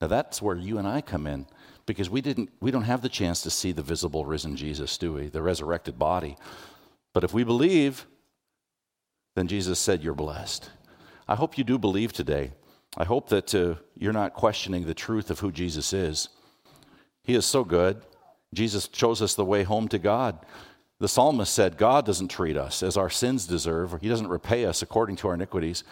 Now 0.00 0.08
that's 0.08 0.42
where 0.42 0.56
you 0.56 0.78
and 0.78 0.86
I 0.86 1.00
come 1.00 1.26
in 1.26 1.46
because 1.86 2.10
we 2.10 2.20
didn't 2.20 2.50
we 2.60 2.70
don't 2.70 2.82
have 2.82 3.02
the 3.02 3.08
chance 3.08 3.42
to 3.42 3.50
see 3.50 3.72
the 3.72 3.82
visible 3.82 4.24
risen 4.24 4.56
Jesus, 4.56 4.98
do 4.98 5.14
we? 5.14 5.28
The 5.28 5.42
resurrected 5.42 5.98
body. 5.98 6.36
But 7.14 7.24
if 7.24 7.32
we 7.32 7.44
believe, 7.44 8.06
then 9.34 9.48
Jesus 9.48 9.78
said 9.78 10.02
you're 10.02 10.14
blessed. 10.14 10.70
I 11.28 11.34
hope 11.34 11.58
you 11.58 11.64
do 11.64 11.78
believe 11.78 12.12
today. 12.12 12.52
I 12.96 13.04
hope 13.04 13.28
that 13.28 13.54
uh, 13.54 13.74
you're 13.96 14.14
not 14.14 14.32
questioning 14.32 14.86
the 14.86 14.94
truth 14.94 15.30
of 15.30 15.40
who 15.40 15.52
Jesus 15.52 15.92
is. 15.92 16.30
He 17.22 17.34
is 17.34 17.44
so 17.44 17.64
good. 17.64 18.02
Jesus 18.54 18.88
shows 18.92 19.20
us 19.20 19.34
the 19.34 19.44
way 19.44 19.62
home 19.62 19.88
to 19.88 19.98
God. 19.98 20.38
The 21.00 21.08
psalmist 21.08 21.52
said, 21.52 21.76
God 21.76 22.06
doesn't 22.06 22.28
treat 22.28 22.56
us 22.56 22.82
as 22.82 22.96
our 22.96 23.10
sins 23.10 23.46
deserve, 23.46 24.00
He 24.00 24.08
doesn't 24.08 24.28
repay 24.28 24.64
us 24.64 24.82
according 24.82 25.16
to 25.16 25.28
our 25.28 25.34
iniquities. 25.34 25.84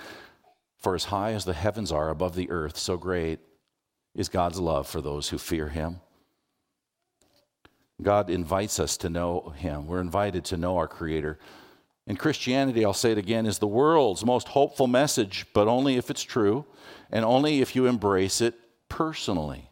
For 0.78 0.94
as 0.94 1.04
high 1.04 1.32
as 1.32 1.44
the 1.44 1.54
heavens 1.54 1.90
are 1.92 2.10
above 2.10 2.34
the 2.34 2.50
earth, 2.50 2.76
so 2.76 2.96
great 2.96 3.40
is 4.14 4.28
God's 4.28 4.58
love 4.58 4.86
for 4.86 5.00
those 5.00 5.28
who 5.28 5.38
fear 5.38 5.68
Him. 5.68 6.00
God 8.00 8.30
invites 8.30 8.78
us 8.78 8.96
to 8.98 9.10
know 9.10 9.52
Him. 9.56 9.86
We're 9.86 10.00
invited 10.00 10.44
to 10.46 10.56
know 10.56 10.76
our 10.76 10.88
Creator. 10.88 11.38
And 12.06 12.18
Christianity, 12.18 12.84
I'll 12.84 12.92
say 12.92 13.12
it 13.12 13.18
again, 13.18 13.46
is 13.46 13.58
the 13.58 13.66
world's 13.66 14.24
most 14.24 14.48
hopeful 14.48 14.86
message, 14.86 15.46
but 15.52 15.66
only 15.66 15.96
if 15.96 16.08
it's 16.10 16.22
true 16.22 16.64
and 17.10 17.24
only 17.24 17.60
if 17.60 17.74
you 17.74 17.86
embrace 17.86 18.40
it 18.40 18.54
personally. 18.88 19.70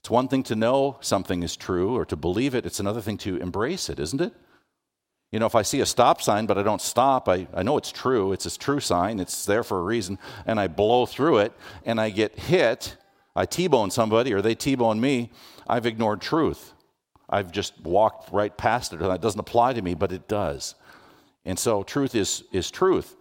It's 0.00 0.10
one 0.10 0.28
thing 0.28 0.42
to 0.44 0.54
know 0.54 0.98
something 1.00 1.42
is 1.42 1.56
true 1.56 1.96
or 1.96 2.04
to 2.04 2.16
believe 2.16 2.54
it, 2.54 2.66
it's 2.66 2.78
another 2.78 3.00
thing 3.00 3.18
to 3.18 3.38
embrace 3.38 3.88
it, 3.88 3.98
isn't 3.98 4.20
it? 4.20 4.32
You 5.32 5.40
know, 5.40 5.46
if 5.46 5.56
I 5.56 5.62
see 5.62 5.80
a 5.80 5.86
stop 5.86 6.22
sign 6.22 6.46
but 6.46 6.58
I 6.58 6.62
don't 6.62 6.80
stop, 6.80 7.28
I, 7.28 7.48
I 7.52 7.64
know 7.64 7.76
it's 7.76 7.90
true. 7.90 8.32
It's 8.32 8.46
a 8.46 8.56
true 8.56 8.78
sign, 8.78 9.18
it's 9.18 9.44
there 9.44 9.64
for 9.64 9.78
a 9.78 9.82
reason, 9.82 10.18
and 10.46 10.60
I 10.60 10.68
blow 10.68 11.06
through 11.06 11.38
it 11.38 11.52
and 11.84 12.00
I 12.00 12.10
get 12.10 12.38
hit, 12.38 12.96
I 13.34 13.46
T 13.46 13.66
bone 13.66 13.90
somebody 13.90 14.32
or 14.32 14.40
they 14.42 14.54
T 14.54 14.76
bone 14.76 15.00
me, 15.00 15.32
I've 15.66 15.86
ignored 15.86 16.20
truth. 16.20 16.72
I've 17.28 17.50
just 17.50 17.80
walked 17.80 18.30
right 18.32 18.56
past 18.56 18.92
it, 18.92 19.00
and 19.00 19.10
that 19.10 19.22
doesn't 19.22 19.40
apply 19.40 19.72
to 19.72 19.82
me, 19.82 19.94
but 19.94 20.12
it 20.12 20.28
does. 20.28 20.76
And 21.44 21.58
so 21.58 21.82
truth 21.82 22.14
is, 22.14 22.44
is 22.52 22.70
truth. 22.70 23.16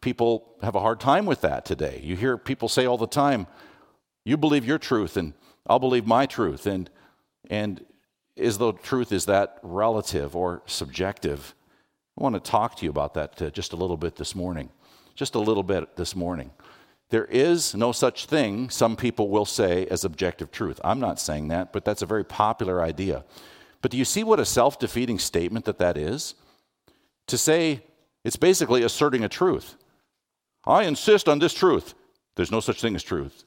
People 0.00 0.56
have 0.62 0.74
a 0.74 0.80
hard 0.80 1.00
time 1.00 1.26
with 1.26 1.40
that 1.42 1.64
today. 1.64 2.00
You 2.02 2.16
hear 2.16 2.36
people 2.36 2.68
say 2.68 2.86
all 2.86 2.98
the 2.98 3.06
time, 3.06 3.46
you 4.24 4.36
believe 4.36 4.64
your 4.64 4.78
truth 4.78 5.16
and 5.16 5.34
I'll 5.66 5.78
believe 5.78 6.06
my 6.06 6.26
truth. 6.26 6.66
And, 6.66 6.90
and 7.50 7.84
as 8.36 8.58
though 8.58 8.72
truth 8.72 9.12
is 9.12 9.26
that 9.26 9.58
relative 9.62 10.34
or 10.34 10.62
subjective. 10.66 11.54
I 12.18 12.22
want 12.22 12.34
to 12.34 12.40
talk 12.40 12.76
to 12.76 12.84
you 12.84 12.90
about 12.90 13.14
that 13.14 13.40
uh, 13.40 13.50
just 13.50 13.72
a 13.72 13.76
little 13.76 13.96
bit 13.96 14.16
this 14.16 14.34
morning. 14.34 14.70
Just 15.14 15.34
a 15.34 15.40
little 15.40 15.62
bit 15.62 15.96
this 15.96 16.16
morning. 16.16 16.50
There 17.10 17.26
is 17.26 17.74
no 17.74 17.92
such 17.92 18.26
thing, 18.26 18.70
some 18.70 18.96
people 18.96 19.28
will 19.28 19.44
say, 19.44 19.86
as 19.86 20.04
objective 20.04 20.50
truth. 20.50 20.80
I'm 20.82 20.98
not 20.98 21.20
saying 21.20 21.48
that, 21.48 21.72
but 21.72 21.84
that's 21.84 22.02
a 22.02 22.06
very 22.06 22.24
popular 22.24 22.82
idea. 22.82 23.24
But 23.82 23.90
do 23.90 23.98
you 23.98 24.04
see 24.04 24.24
what 24.24 24.40
a 24.40 24.44
self 24.44 24.78
defeating 24.78 25.18
statement 25.18 25.66
that 25.66 25.78
that 25.78 25.96
is? 25.96 26.34
To 27.28 27.38
say 27.38 27.82
It's 28.24 28.36
basically 28.36 28.82
asserting 28.82 29.22
a 29.22 29.28
truth. 29.28 29.76
I 30.66 30.84
insist 30.84 31.28
on 31.28 31.38
this 31.38 31.52
truth. 31.52 31.94
There's 32.36 32.50
no 32.50 32.60
such 32.60 32.80
thing 32.80 32.94
as 32.94 33.02
truth. 33.02 33.44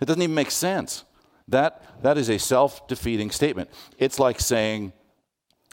It 0.00 0.06
doesn't 0.06 0.22
even 0.22 0.34
make 0.34 0.50
sense. 0.50 1.04
That, 1.46 2.02
that 2.02 2.18
is 2.18 2.28
a 2.28 2.38
self 2.38 2.86
defeating 2.88 3.30
statement. 3.30 3.70
It's 3.98 4.18
like 4.18 4.40
saying, 4.40 4.92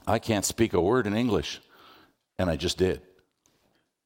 I 0.08 0.20
can't 0.20 0.46
speak 0.46 0.74
a 0.74 0.82
word 0.82 1.08
in 1.08 1.16
English, 1.16 1.62
and 2.38 2.50
I 2.50 2.56
just 2.56 2.78
did. 2.78 3.02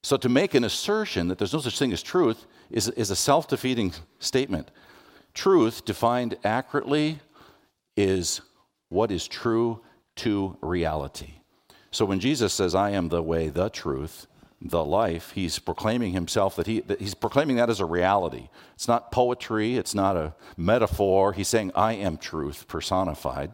So 0.04 0.18
to 0.18 0.30
make 0.30 0.54
an 0.54 0.64
assertion 0.64 1.28
that 1.28 1.38
there's 1.38 1.54
no 1.54 1.60
such 1.60 1.78
thing 1.78 1.92
as 1.92 2.02
truth 2.02 2.46
is, 2.72 2.88
is 2.90 3.12
a 3.12 3.16
self 3.16 3.48
defeating 3.48 3.94
statement. 4.20 4.72
Truth, 5.34 5.86
defined 5.86 6.38
accurately, 6.44 7.20
is 7.96 8.42
what 8.90 9.12
is 9.12 9.28
true 9.28 9.82
to 10.18 10.58
reality. 10.62 11.39
So 11.92 12.06
when 12.06 12.20
Jesus 12.20 12.54
says, 12.54 12.76
I 12.76 12.92
am 12.92 13.10
the 13.10 13.24
way, 13.24 13.50
the 13.50 13.70
truth, 13.70 14.28
the 14.62 14.84
life, 14.84 15.32
he's 15.32 15.58
proclaiming 15.58 16.14
himself 16.14 16.56
that, 16.58 16.68
he, 16.68 16.82
that 16.82 17.00
he's 17.00 17.14
proclaiming 17.14 17.56
that 17.56 17.70
as 17.70 17.80
a 17.80 17.86
reality. 17.86 18.50
It's 18.76 18.88
not 18.88 19.12
poetry, 19.12 19.76
it's 19.76 19.96
not 19.96 20.16
a 20.16 20.34
metaphor. 20.58 21.34
He's 21.34 21.48
saying, 21.48 21.72
I 21.76 21.94
am 21.94 22.18
truth 22.18 22.68
personified, 22.68 23.54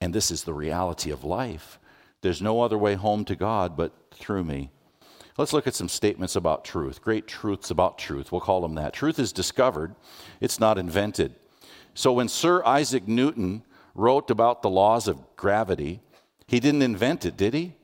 and 0.00 0.14
this 0.14 0.30
is 0.30 0.44
the 0.44 0.54
reality 0.54 1.10
of 1.10 1.24
life. 1.24 1.78
There's 2.20 2.42
no 2.42 2.62
other 2.62 2.78
way 2.78 2.94
home 2.94 3.24
to 3.26 3.36
God 3.36 3.76
but 3.76 3.92
through 4.12 4.44
me. 4.44 4.70
Let's 5.36 5.52
look 5.52 5.68
at 5.68 5.74
some 5.74 5.88
statements 5.88 6.34
about 6.34 6.64
truth, 6.64 7.00
great 7.00 7.28
truths 7.28 7.70
about 7.70 7.98
truth. 7.98 8.32
We'll 8.32 8.40
call 8.40 8.60
them 8.60 8.74
that. 8.74 8.92
Truth 8.92 9.18
is 9.20 9.32
discovered, 9.32 9.94
it's 10.40 10.58
not 10.58 10.78
invented. 10.78 11.34
So 11.94 12.12
when 12.12 12.28
Sir 12.28 12.64
Isaac 12.64 13.06
Newton 13.06 13.62
wrote 13.94 14.30
about 14.30 14.62
the 14.62 14.70
laws 14.70 15.06
of 15.08 15.36
gravity, 15.36 16.00
he 16.48 16.60
didn't 16.60 16.82
invent 16.82 17.26
it, 17.26 17.36
did 17.36 17.54
he? 17.54 17.74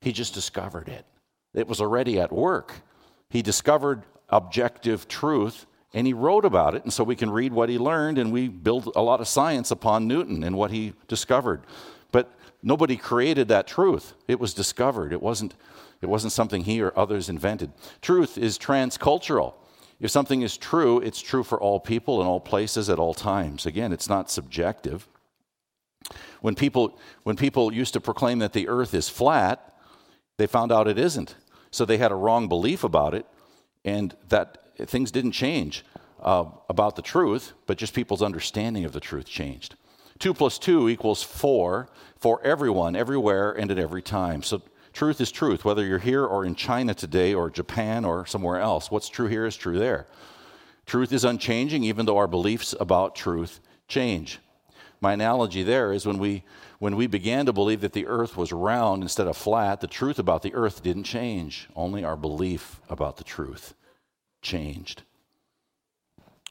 He 0.00 0.12
just 0.12 0.34
discovered 0.34 0.88
it. 0.88 1.06
It 1.54 1.68
was 1.68 1.80
already 1.80 2.20
at 2.20 2.32
work. 2.32 2.82
He 3.28 3.40
discovered 3.40 4.02
objective 4.28 5.08
truth 5.08 5.66
and 5.94 6.06
he 6.06 6.12
wrote 6.12 6.44
about 6.44 6.74
it. 6.74 6.82
And 6.82 6.92
so 6.92 7.04
we 7.04 7.16
can 7.16 7.30
read 7.30 7.52
what 7.52 7.68
he 7.68 7.78
learned 7.78 8.18
and 8.18 8.32
we 8.32 8.48
build 8.48 8.92
a 8.96 9.02
lot 9.02 9.20
of 9.20 9.28
science 9.28 9.70
upon 9.70 10.08
Newton 10.08 10.42
and 10.42 10.56
what 10.56 10.72
he 10.72 10.92
discovered. 11.06 11.62
But 12.10 12.32
nobody 12.62 12.96
created 12.96 13.48
that 13.48 13.68
truth. 13.68 14.14
It 14.26 14.40
was 14.40 14.54
discovered. 14.54 15.12
It 15.12 15.22
wasn't, 15.22 15.54
it 16.00 16.08
wasn't 16.08 16.32
something 16.32 16.64
he 16.64 16.80
or 16.80 16.96
others 16.98 17.28
invented. 17.28 17.72
Truth 18.02 18.38
is 18.38 18.58
transcultural. 18.58 19.54
If 20.00 20.10
something 20.10 20.42
is 20.42 20.56
true, 20.56 20.98
it's 20.98 21.20
true 21.20 21.44
for 21.44 21.60
all 21.60 21.78
people 21.78 22.20
in 22.20 22.26
all 22.26 22.40
places 22.40 22.90
at 22.90 22.98
all 22.98 23.14
times. 23.14 23.66
Again, 23.66 23.92
it's 23.92 24.08
not 24.08 24.30
subjective. 24.30 25.06
When 26.40 26.54
people, 26.54 26.98
when 27.22 27.36
people 27.36 27.72
used 27.72 27.92
to 27.94 28.00
proclaim 28.00 28.38
that 28.38 28.52
the 28.52 28.68
earth 28.68 28.94
is 28.94 29.08
flat, 29.08 29.74
they 30.38 30.46
found 30.46 30.72
out 30.72 30.88
it 30.88 30.98
isn't. 30.98 31.34
So 31.70 31.84
they 31.84 31.98
had 31.98 32.12
a 32.12 32.16
wrong 32.16 32.48
belief 32.48 32.82
about 32.82 33.14
it, 33.14 33.26
and 33.84 34.16
that 34.28 34.58
things 34.88 35.10
didn't 35.10 35.32
change 35.32 35.84
uh, 36.22 36.46
about 36.68 36.96
the 36.96 37.02
truth, 37.02 37.52
but 37.66 37.78
just 37.78 37.94
people's 37.94 38.22
understanding 38.22 38.84
of 38.84 38.92
the 38.92 39.00
truth 39.00 39.26
changed. 39.26 39.76
Two 40.18 40.34
plus 40.34 40.58
two 40.58 40.88
equals 40.88 41.22
four 41.22 41.88
for 42.16 42.42
everyone, 42.42 42.94
everywhere, 42.96 43.52
and 43.52 43.70
at 43.70 43.78
every 43.78 44.02
time. 44.02 44.42
So 44.42 44.62
truth 44.92 45.20
is 45.20 45.30
truth, 45.32 45.64
whether 45.64 45.84
you're 45.84 45.98
here 45.98 46.24
or 46.24 46.44
in 46.44 46.54
China 46.54 46.92
today 46.94 47.32
or 47.32 47.48
Japan 47.48 48.04
or 48.04 48.26
somewhere 48.26 48.60
else. 48.60 48.90
What's 48.90 49.08
true 49.08 49.28
here 49.28 49.46
is 49.46 49.56
true 49.56 49.78
there. 49.78 50.06
Truth 50.84 51.12
is 51.12 51.24
unchanging, 51.24 51.84
even 51.84 52.04
though 52.04 52.18
our 52.18 52.26
beliefs 52.26 52.74
about 52.78 53.14
truth 53.14 53.60
change. 53.88 54.40
My 55.00 55.14
analogy 55.14 55.62
there 55.62 55.92
is 55.92 56.04
when 56.04 56.18
we, 56.18 56.44
when 56.78 56.94
we 56.94 57.06
began 57.06 57.46
to 57.46 57.52
believe 57.52 57.80
that 57.80 57.94
the 57.94 58.06
earth 58.06 58.36
was 58.36 58.52
round 58.52 59.02
instead 59.02 59.26
of 59.26 59.36
flat, 59.36 59.80
the 59.80 59.86
truth 59.86 60.18
about 60.18 60.42
the 60.42 60.54
earth 60.54 60.82
didn't 60.82 61.04
change. 61.04 61.68
Only 61.74 62.04
our 62.04 62.16
belief 62.16 62.80
about 62.88 63.16
the 63.16 63.24
truth 63.24 63.74
changed. 64.42 65.02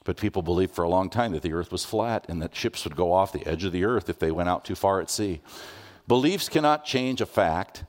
But 0.04 0.16
people 0.16 0.42
believed 0.42 0.74
for 0.74 0.82
a 0.82 0.88
long 0.88 1.10
time 1.10 1.32
that 1.32 1.42
the 1.42 1.52
earth 1.52 1.70
was 1.70 1.84
flat 1.84 2.26
and 2.28 2.42
that 2.42 2.56
ships 2.56 2.84
would 2.84 2.96
go 2.96 3.12
off 3.12 3.32
the 3.32 3.46
edge 3.46 3.64
of 3.64 3.72
the 3.72 3.84
earth 3.84 4.08
if 4.08 4.18
they 4.18 4.32
went 4.32 4.48
out 4.48 4.64
too 4.64 4.74
far 4.74 5.00
at 5.00 5.10
sea. 5.10 5.40
Beliefs 6.08 6.48
cannot 6.48 6.84
change 6.84 7.20
a 7.20 7.26
fact, 7.26 7.84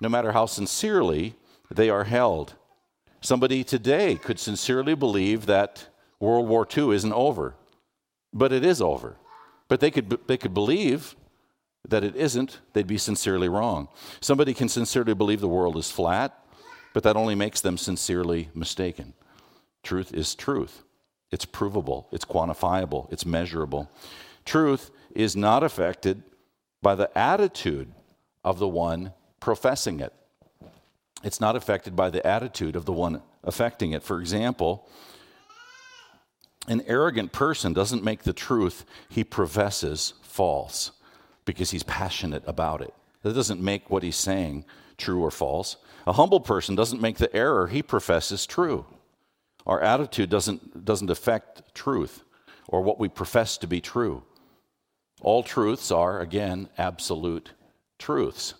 no 0.00 0.08
matter 0.08 0.32
how 0.32 0.46
sincerely 0.46 1.36
they 1.70 1.88
are 1.88 2.04
held. 2.04 2.54
Somebody 3.20 3.62
today 3.62 4.16
could 4.16 4.40
sincerely 4.40 4.94
believe 4.94 5.46
that 5.46 5.86
World 6.18 6.48
War 6.48 6.66
II 6.76 6.94
isn't 6.96 7.12
over, 7.12 7.54
but 8.32 8.52
it 8.52 8.64
is 8.64 8.80
over. 8.80 9.16
But 9.70 9.78
they 9.78 9.92
could, 9.92 10.18
they 10.26 10.36
could 10.36 10.52
believe 10.52 11.14
that 11.88 12.02
it 12.02 12.16
isn't, 12.16 12.58
they'd 12.72 12.88
be 12.88 12.98
sincerely 12.98 13.48
wrong. 13.48 13.86
Somebody 14.20 14.52
can 14.52 14.68
sincerely 14.68 15.14
believe 15.14 15.40
the 15.40 15.46
world 15.46 15.76
is 15.76 15.92
flat, 15.92 16.36
but 16.92 17.04
that 17.04 17.16
only 17.16 17.36
makes 17.36 17.60
them 17.60 17.78
sincerely 17.78 18.50
mistaken. 18.52 19.14
Truth 19.84 20.12
is 20.12 20.34
truth. 20.34 20.82
It's 21.30 21.44
provable, 21.44 22.08
it's 22.10 22.24
quantifiable, 22.24 23.10
it's 23.12 23.24
measurable. 23.24 23.88
Truth 24.44 24.90
is 25.14 25.36
not 25.36 25.62
affected 25.62 26.24
by 26.82 26.96
the 26.96 27.16
attitude 27.16 27.92
of 28.42 28.58
the 28.58 28.68
one 28.68 29.12
professing 29.38 30.00
it. 30.00 30.12
It's 31.22 31.40
not 31.40 31.54
affected 31.54 31.94
by 31.94 32.10
the 32.10 32.26
attitude 32.26 32.74
of 32.74 32.86
the 32.86 32.92
one 32.92 33.22
affecting 33.44 33.92
it. 33.92 34.02
For 34.02 34.20
example, 34.20 34.88
an 36.70 36.82
arrogant 36.86 37.32
person 37.32 37.72
doesn't 37.72 38.04
make 38.04 38.22
the 38.22 38.32
truth 38.32 38.84
he 39.08 39.24
professes 39.24 40.14
false 40.22 40.92
because 41.44 41.72
he's 41.72 41.82
passionate 41.82 42.44
about 42.46 42.80
it. 42.80 42.94
That 43.22 43.34
doesn't 43.34 43.60
make 43.60 43.90
what 43.90 44.04
he's 44.04 44.16
saying 44.16 44.64
true 44.96 45.20
or 45.20 45.32
false. 45.32 45.76
A 46.06 46.12
humble 46.12 46.38
person 46.38 46.76
doesn't 46.76 47.02
make 47.02 47.18
the 47.18 47.34
error 47.34 47.66
he 47.66 47.82
professes 47.82 48.46
true. 48.46 48.86
Our 49.66 49.80
attitude 49.80 50.30
doesn't, 50.30 50.84
doesn't 50.84 51.10
affect 51.10 51.74
truth 51.74 52.22
or 52.68 52.82
what 52.82 53.00
we 53.00 53.08
profess 53.08 53.58
to 53.58 53.66
be 53.66 53.80
true. 53.80 54.22
All 55.22 55.42
truths 55.42 55.90
are, 55.90 56.20
again, 56.20 56.68
absolute 56.78 57.50
truths. 57.98 58.54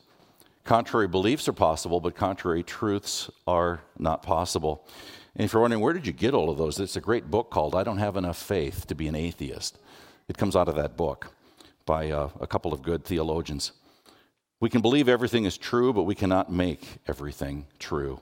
Contrary 0.71 1.09
beliefs 1.09 1.49
are 1.49 1.53
possible, 1.53 1.99
but 1.99 2.15
contrary 2.15 2.63
truths 2.63 3.29
are 3.45 3.81
not 3.99 4.23
possible. 4.23 4.87
And 5.35 5.45
if 5.45 5.53
you're 5.53 5.63
wondering, 5.63 5.83
where 5.83 5.93
did 5.93 6.07
you 6.07 6.13
get 6.13 6.33
all 6.33 6.49
of 6.49 6.59
those? 6.59 6.79
It's 6.79 6.95
a 6.95 7.01
great 7.01 7.29
book 7.29 7.51
called 7.51 7.75
I 7.75 7.83
Don't 7.83 7.99
Have 7.99 8.17
Enough 8.17 8.37
Faith 8.37 8.87
to 8.87 8.95
Be 8.95 9.09
an 9.09 9.17
Atheist. 9.17 9.81
It 10.29 10.39
comes 10.39 10.55
out 10.55 10.69
of 10.69 10.77
that 10.77 10.97
book 10.97 11.35
by 11.87 12.13
uh, 12.13 12.31
a 12.39 12.47
couple 12.47 12.73
of 12.73 12.83
good 12.83 13.05
theologians. 13.05 13.73
We 14.61 14.71
can 14.71 14.81
believe 14.81 15.09
everything 15.09 15.45
is 15.45 15.59
true, 15.59 15.93
but 15.93 16.05
we 16.05 16.15
cannot 16.15 16.53
make 16.53 16.99
everything 17.09 17.67
true. 17.81 18.21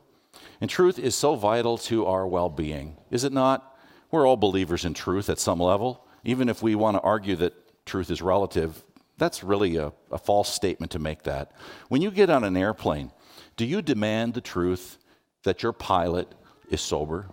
And 0.59 0.71
truth 0.71 0.99
is 0.99 1.15
so 1.15 1.35
vital 1.35 1.77
to 1.77 2.07
our 2.07 2.27
well 2.27 2.49
being, 2.49 2.97
is 3.11 3.25
it 3.25 3.33
not? 3.35 3.77
We're 4.11 4.27
all 4.27 4.39
believers 4.39 4.87
in 4.87 4.95
truth 4.95 5.29
at 5.29 5.39
some 5.39 5.61
level. 5.61 6.07
Even 6.25 6.49
if 6.49 6.63
we 6.63 6.75
want 6.75 6.97
to 6.97 7.03
argue 7.03 7.37
that 7.37 7.85
truth 7.85 8.11
is 8.11 8.23
relative, 8.23 8.83
that's 9.19 9.45
really 9.45 9.77
a, 9.77 9.93
a 10.11 10.19
false 10.19 10.53
statement 10.53 10.93
to 10.93 10.99
make 10.99 11.25
that. 11.25 11.53
When 11.89 12.01
you 12.01 12.11
get 12.11 12.31
on 12.31 12.45
an 12.45 12.57
airplane, 12.57 13.13
do 13.57 13.65
you 13.65 13.83
demand 13.83 14.35
the 14.35 14.41
truth 14.41 14.99
that 15.43 15.63
your 15.63 15.73
pilot 15.73 16.33
is 16.71 16.81
sober? 16.81 17.27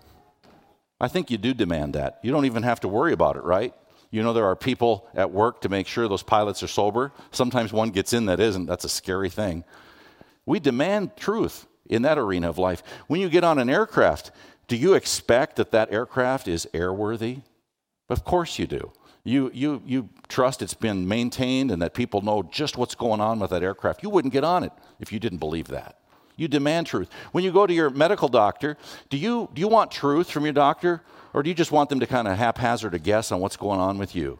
I 0.99 1.07
think 1.07 1.29
you 1.29 1.37
do 1.37 1.53
demand 1.53 1.93
that. 1.93 2.19
You 2.23 2.31
don't 2.31 2.45
even 2.45 2.63
have 2.63 2.79
to 2.81 2.87
worry 2.87 3.13
about 3.13 3.35
it, 3.35 3.43
right? 3.43 3.73
You 4.11 4.23
know, 4.23 4.33
there 4.33 4.45
are 4.45 4.55
people 4.55 5.07
at 5.13 5.31
work 5.31 5.61
to 5.61 5.69
make 5.69 5.87
sure 5.87 6.07
those 6.07 6.23
pilots 6.23 6.63
are 6.63 6.67
sober. 6.67 7.11
Sometimes 7.31 7.73
one 7.73 7.91
gets 7.91 8.13
in 8.13 8.25
that 8.27 8.39
isn't. 8.39 8.65
That's 8.65 8.85
a 8.85 8.89
scary 8.89 9.29
thing. 9.29 9.63
We 10.45 10.59
demand 10.59 11.17
truth 11.17 11.67
in 11.87 12.03
that 12.03 12.17
arena 12.17 12.49
of 12.49 12.57
life. 12.57 12.81
When 13.07 13.19
you 13.19 13.29
get 13.29 13.43
on 13.43 13.59
an 13.59 13.69
aircraft, 13.69 14.31
do 14.67 14.75
you 14.75 14.93
expect 14.93 15.57
that 15.57 15.71
that 15.71 15.91
aircraft 15.91 16.47
is 16.47 16.67
airworthy? 16.73 17.41
Of 18.09 18.23
course 18.23 18.57
you 18.57 18.67
do. 18.67 18.91
You, 19.25 19.49
you, 19.53 19.81
you 19.85 20.09
trust 20.29 20.61
it's 20.61 20.75
been 20.75 21.07
maintained 21.07 21.71
and 21.71 21.81
that 21.81 21.95
people 21.95 22.21
know 22.21 22.43
just 22.43 22.77
what's 22.77 22.93
going 22.93 23.19
on 23.19 23.39
with 23.39 23.49
that 23.49 23.63
aircraft. 23.63 24.03
You 24.03 24.09
wouldn't 24.11 24.31
get 24.31 24.43
on 24.43 24.63
it 24.63 24.71
if 24.99 25.11
you 25.11 25.19
didn't 25.19 25.39
believe 25.39 25.67
that. 25.69 25.97
You 26.37 26.47
demand 26.47 26.85
truth. 26.85 27.09
When 27.31 27.43
you 27.43 27.51
go 27.51 27.65
to 27.65 27.73
your 27.73 27.89
medical 27.89 28.27
doctor, 28.27 28.77
do 29.09 29.17
you, 29.17 29.49
do 29.53 29.61
you 29.61 29.67
want 29.67 29.89
truth 29.89 30.29
from 30.29 30.43
your 30.43 30.53
doctor, 30.53 31.01
or 31.33 31.41
do 31.41 31.49
you 31.49 31.55
just 31.55 31.71
want 31.71 31.89
them 31.89 31.99
to 32.01 32.07
kind 32.07 32.27
of 32.27 32.37
haphazard 32.37 32.93
a 32.93 32.99
guess 32.99 33.31
on 33.31 33.39
what's 33.39 33.57
going 33.57 33.79
on 33.79 33.97
with 33.97 34.15
you? 34.15 34.39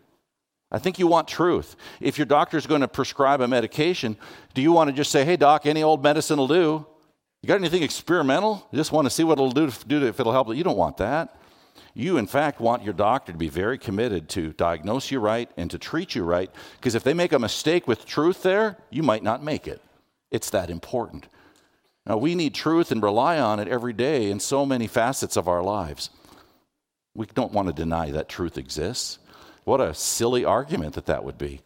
I 0.72 0.78
think 0.78 1.00
you 1.00 1.08
want 1.08 1.28
truth. 1.28 1.76
If 2.00 2.18
your 2.18 2.26
doctor's 2.26 2.68
going 2.68 2.82
to 2.82 2.88
prescribe 2.88 3.42
a 3.42 3.48
medication, 3.48 4.18
do 4.54 4.62
you 4.62 4.72
want 4.72 4.90
to 4.90 4.96
just 4.96 5.10
say, 5.10 5.26
hey, 5.26 5.36
doc, 5.36 5.66
any 5.66 5.82
old 5.82 6.04
medicine 6.04 6.38
will 6.38 6.48
do? 6.48 6.86
You 7.42 7.48
got 7.48 7.56
anything 7.56 7.82
experimental? 7.82 8.68
You 8.72 8.78
just 8.78 8.92
want 8.92 9.06
to 9.06 9.10
see 9.10 9.24
what 9.24 9.34
it'll 9.34 9.52
do, 9.52 9.72
do 9.88 10.06
if 10.06 10.20
it'll 10.20 10.34
help. 10.34 10.54
You 10.54 10.64
don't 10.64 10.78
want 10.78 10.98
that. 10.98 11.38
You, 11.98 12.18
in 12.18 12.28
fact, 12.28 12.60
want 12.60 12.84
your 12.84 12.94
doctor 12.94 13.32
to 13.32 13.38
be 13.38 13.48
very 13.48 13.78
committed 13.78 14.28
to 14.30 14.52
diagnose 14.52 15.12
you 15.12 15.22
right 15.22 15.50
and 15.56 15.72
to 15.72 15.80
treat 15.80 16.14
you 16.14 16.26
right, 16.26 16.52
because 16.76 16.94
if 16.94 17.04
they 17.04 17.14
make 17.14 17.32
a 17.32 17.40
mistake 17.40 17.88
with 17.88 18.06
truth 18.06 18.44
there, 18.44 18.78
you 18.90 19.02
might 19.02 19.24
not 19.24 19.42
make 19.42 19.66
it. 19.66 19.82
It's 20.30 20.50
that 20.50 20.70
important. 20.70 21.28
Now, 22.06 22.18
we 22.18 22.36
need 22.36 22.54
truth 22.54 22.92
and 22.92 23.02
rely 23.02 23.40
on 23.40 23.62
it 23.62 23.70
every 23.70 23.94
day 23.94 24.30
in 24.30 24.42
so 24.42 24.66
many 24.66 24.88
facets 24.88 25.38
of 25.38 25.48
our 25.48 25.64
lives. 25.64 26.10
We 27.16 27.28
don't 27.28 27.54
want 27.54 27.70
to 27.70 27.74
deny 27.74 28.12
that 28.12 28.28
truth 28.28 28.58
exists. 28.58 29.18
What 29.64 29.80
a 29.80 29.94
silly 29.94 30.44
argument 30.44 30.96
that 30.96 31.06
that 31.06 31.24
would 31.24 31.38
be. 31.38 31.62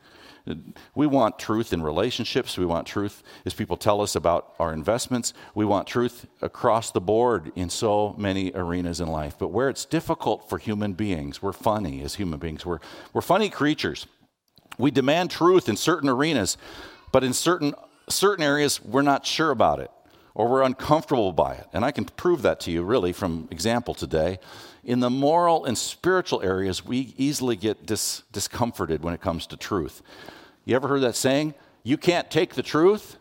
We 0.95 1.07
want 1.07 1.39
truth 1.39 1.73
in 1.73 1.81
relationships. 1.81 2.57
We 2.57 2.65
want 2.65 2.87
truth 2.87 3.23
as 3.45 3.53
people 3.53 3.77
tell 3.77 4.01
us 4.01 4.15
about 4.15 4.53
our 4.59 4.73
investments. 4.73 5.33
We 5.55 5.65
want 5.65 5.87
truth 5.87 6.25
across 6.41 6.91
the 6.91 7.01
board 7.01 7.51
in 7.55 7.69
so 7.69 8.15
many 8.17 8.51
arenas 8.53 8.99
in 8.99 9.07
life. 9.07 9.35
But 9.37 9.49
where 9.49 9.69
it's 9.69 9.85
difficult 9.85 10.49
for 10.49 10.57
human 10.57 10.93
beings, 10.93 11.41
we're 11.41 11.53
funny 11.53 12.01
as 12.01 12.15
human 12.15 12.39
beings. 12.39 12.65
We're, 12.65 12.79
we're 13.13 13.21
funny 13.21 13.49
creatures. 13.49 14.07
We 14.77 14.91
demand 14.91 15.31
truth 15.31 15.67
in 15.67 15.75
certain 15.75 16.09
arenas, 16.09 16.57
but 17.11 17.23
in 17.23 17.33
certain, 17.33 17.73
certain 18.07 18.43
areas, 18.43 18.81
we're 18.83 19.01
not 19.01 19.25
sure 19.25 19.51
about 19.51 19.79
it 19.79 19.91
or 20.39 20.47
we're 20.47 20.63
uncomfortable 20.63 21.33
by 21.33 21.53
it. 21.53 21.67
And 21.73 21.83
I 21.83 21.91
can 21.91 22.05
prove 22.05 22.43
that 22.43 22.61
to 22.61 22.71
you 22.71 22.83
really 22.83 23.11
from 23.11 23.49
example 23.51 23.93
today. 23.93 24.39
In 24.83 24.99
the 24.99 25.09
moral 25.09 25.65
and 25.65 25.77
spiritual 25.77 26.41
areas, 26.41 26.85
we 26.85 27.13
easily 27.17 27.55
get 27.55 27.85
dis- 27.85 28.23
discomforted 28.31 29.03
when 29.03 29.13
it 29.13 29.21
comes 29.21 29.45
to 29.47 29.57
truth. 29.57 30.01
You 30.65 30.75
ever 30.75 30.87
heard 30.87 31.01
that 31.01 31.15
saying? 31.15 31.53
You 31.83 31.97
can't 31.97 32.29
take 32.29 32.53
the 32.53 32.63
truth? 32.63 33.17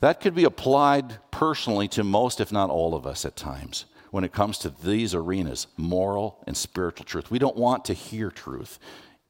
That 0.00 0.20
could 0.20 0.34
be 0.34 0.44
applied 0.44 1.18
personally 1.30 1.88
to 1.88 2.04
most, 2.04 2.40
if 2.40 2.52
not 2.52 2.70
all 2.70 2.94
of 2.94 3.06
us 3.06 3.24
at 3.24 3.36
times, 3.36 3.86
when 4.10 4.24
it 4.24 4.32
comes 4.32 4.58
to 4.58 4.70
these 4.70 5.14
arenas 5.14 5.66
moral 5.76 6.42
and 6.46 6.56
spiritual 6.56 7.04
truth. 7.04 7.30
We 7.30 7.38
don't 7.38 7.56
want 7.56 7.86
to 7.86 7.94
hear 7.94 8.30
truth 8.30 8.78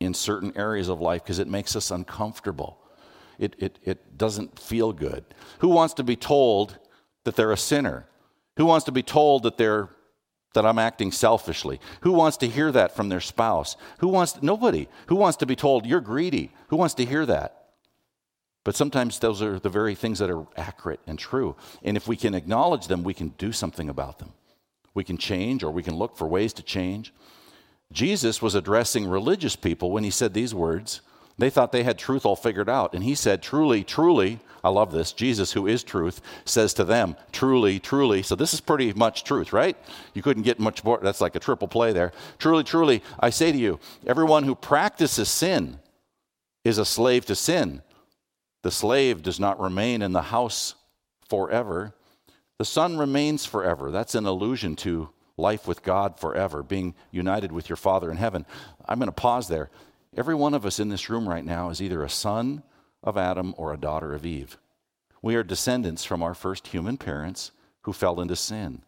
in 0.00 0.14
certain 0.14 0.52
areas 0.56 0.88
of 0.88 1.00
life 1.00 1.22
because 1.22 1.38
it 1.38 1.48
makes 1.48 1.76
us 1.76 1.90
uncomfortable. 1.90 2.78
It, 3.38 3.54
it, 3.58 3.78
it 3.84 4.18
doesn't 4.18 4.58
feel 4.58 4.92
good. 4.92 5.24
Who 5.60 5.68
wants 5.68 5.94
to 5.94 6.04
be 6.04 6.16
told 6.16 6.78
that 7.24 7.36
they're 7.36 7.52
a 7.52 7.56
sinner? 7.56 8.06
Who 8.56 8.66
wants 8.66 8.84
to 8.86 8.92
be 8.92 9.02
told 9.02 9.44
that 9.44 9.56
they're 9.56 9.90
that 10.54 10.66
I'm 10.66 10.78
acting 10.78 11.12
selfishly? 11.12 11.80
Who 12.00 12.12
wants 12.12 12.36
to 12.38 12.48
hear 12.48 12.72
that 12.72 12.96
from 12.96 13.08
their 13.08 13.20
spouse? 13.20 13.76
Who 13.98 14.08
wants 14.08 14.32
to, 14.32 14.44
nobody. 14.44 14.88
Who 15.06 15.16
wants 15.16 15.36
to 15.38 15.46
be 15.46 15.56
told 15.56 15.86
you're 15.86 16.00
greedy? 16.00 16.50
Who 16.68 16.76
wants 16.76 16.94
to 16.94 17.04
hear 17.04 17.26
that? 17.26 17.64
But 18.64 18.74
sometimes 18.74 19.18
those 19.18 19.42
are 19.42 19.58
the 19.58 19.68
very 19.68 19.94
things 19.94 20.18
that 20.20 20.30
are 20.30 20.46
accurate 20.56 21.00
and 21.06 21.18
true. 21.18 21.54
And 21.82 21.96
if 21.96 22.08
we 22.08 22.16
can 22.16 22.34
acknowledge 22.34 22.86
them, 22.86 23.04
we 23.04 23.14
can 23.14 23.28
do 23.36 23.52
something 23.52 23.90
about 23.90 24.18
them. 24.18 24.32
We 24.94 25.04
can 25.04 25.18
change 25.18 25.62
or 25.62 25.70
we 25.70 25.82
can 25.82 25.96
look 25.96 26.16
for 26.16 26.26
ways 26.26 26.52
to 26.54 26.62
change. 26.62 27.12
Jesus 27.92 28.40
was 28.40 28.54
addressing 28.54 29.06
religious 29.06 29.54
people 29.54 29.90
when 29.90 30.04
he 30.04 30.10
said 30.10 30.32
these 30.32 30.54
words. 30.54 31.02
They 31.36 31.50
thought 31.50 31.72
they 31.72 31.82
had 31.82 31.98
truth 31.98 32.24
all 32.24 32.36
figured 32.36 32.70
out. 32.70 32.94
And 32.94 33.04
he 33.04 33.14
said, 33.14 33.42
Truly, 33.42 33.84
truly, 33.84 34.40
I 34.64 34.70
love 34.70 34.90
this. 34.90 35.12
Jesus, 35.12 35.52
who 35.52 35.66
is 35.66 35.84
truth, 35.84 36.22
says 36.46 36.72
to 36.74 36.84
them, 36.84 37.16
Truly, 37.32 37.78
truly. 37.78 38.22
So 38.22 38.34
this 38.34 38.54
is 38.54 38.60
pretty 38.60 38.94
much 38.94 39.22
truth, 39.22 39.52
right? 39.52 39.76
You 40.14 40.22
couldn't 40.22 40.44
get 40.44 40.58
much 40.58 40.82
more. 40.82 40.98
That's 41.02 41.20
like 41.20 41.36
a 41.36 41.40
triple 41.40 41.68
play 41.68 41.92
there. 41.92 42.12
Truly, 42.38 42.64
truly, 42.64 43.02
I 43.20 43.28
say 43.28 43.52
to 43.52 43.58
you, 43.58 43.78
everyone 44.06 44.44
who 44.44 44.54
practices 44.54 45.28
sin 45.28 45.78
is 46.64 46.78
a 46.78 46.86
slave 46.86 47.26
to 47.26 47.36
sin. 47.36 47.82
The 48.62 48.70
slave 48.70 49.22
does 49.22 49.38
not 49.38 49.60
remain 49.60 50.00
in 50.00 50.12
the 50.12 50.22
house 50.22 50.74
forever, 51.28 51.94
the 52.58 52.64
son 52.64 52.96
remains 52.96 53.44
forever. 53.44 53.90
That's 53.90 54.14
an 54.14 54.26
allusion 54.26 54.76
to 54.76 55.10
life 55.36 55.66
with 55.66 55.82
God 55.82 56.18
forever, 56.18 56.62
being 56.62 56.94
united 57.10 57.50
with 57.52 57.68
your 57.68 57.76
Father 57.76 58.10
in 58.10 58.16
heaven. 58.16 58.46
I'm 58.86 58.98
going 58.98 59.08
to 59.08 59.12
pause 59.12 59.48
there. 59.48 59.70
Every 60.16 60.34
one 60.34 60.54
of 60.54 60.64
us 60.64 60.78
in 60.78 60.88
this 60.88 61.10
room 61.10 61.28
right 61.28 61.44
now 61.44 61.70
is 61.70 61.82
either 61.82 62.02
a 62.02 62.08
son 62.08 62.62
of 63.04 63.16
Adam 63.16 63.54
or 63.56 63.72
a 63.72 63.78
daughter 63.78 64.14
of 64.14 64.26
Eve. 64.26 64.58
We 65.22 65.36
are 65.36 65.44
descendants 65.44 66.04
from 66.04 66.22
our 66.22 66.34
first 66.34 66.66
human 66.68 66.96
parents 66.96 67.52
who 67.82 67.92
fell 67.92 68.20
into 68.20 68.34
sin. 68.34 68.82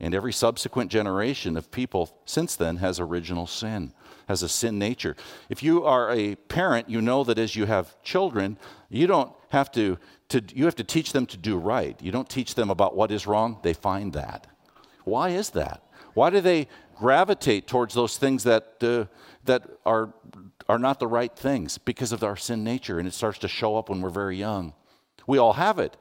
And 0.00 0.14
every 0.14 0.32
subsequent 0.32 0.90
generation 0.90 1.56
of 1.56 1.70
people 1.70 2.10
since 2.24 2.56
then 2.56 2.78
has 2.78 2.98
original 2.98 3.46
sin, 3.46 3.92
has 4.28 4.42
a 4.42 4.48
sin 4.48 4.78
nature. 4.78 5.14
If 5.50 5.62
you 5.62 5.84
are 5.84 6.10
a 6.10 6.36
parent, 6.36 6.88
you 6.88 7.02
know 7.02 7.22
that 7.24 7.38
as 7.38 7.54
you 7.54 7.66
have 7.66 8.02
children, 8.02 8.56
you 8.88 9.06
don't 9.06 9.32
have 9.50 9.70
to, 9.72 9.98
to 10.30 10.42
you 10.54 10.64
have 10.64 10.76
to 10.76 10.84
teach 10.84 11.12
them 11.12 11.26
to 11.26 11.36
do 11.36 11.58
right. 11.58 12.00
You 12.00 12.12
don't 12.12 12.28
teach 12.30 12.54
them 12.54 12.70
about 12.70 12.96
what 12.96 13.10
is 13.10 13.26
wrong, 13.26 13.58
they 13.62 13.74
find 13.74 14.14
that. 14.14 14.46
Why 15.04 15.30
is 15.30 15.50
that? 15.50 15.82
Why 16.14 16.30
do 16.30 16.40
they 16.40 16.68
gravitate 17.00 17.66
towards 17.66 17.94
those 17.94 18.18
things 18.18 18.44
that, 18.44 18.76
uh, 18.82 19.06
that 19.44 19.62
are 19.86 20.12
are 20.70 20.78
not 20.78 21.00
the 21.00 21.06
right 21.06 21.34
things 21.34 21.78
because 21.78 22.12
of 22.12 22.22
our 22.22 22.36
sin 22.36 22.62
nature, 22.62 23.00
and 23.00 23.08
it 23.08 23.12
starts 23.14 23.38
to 23.38 23.48
show 23.48 23.76
up 23.76 23.88
when 23.88 24.00
we're 24.00 24.08
very 24.08 24.36
young. 24.36 24.72
We 25.26 25.36
all 25.36 25.54
have 25.54 25.80
it, 25.80 25.96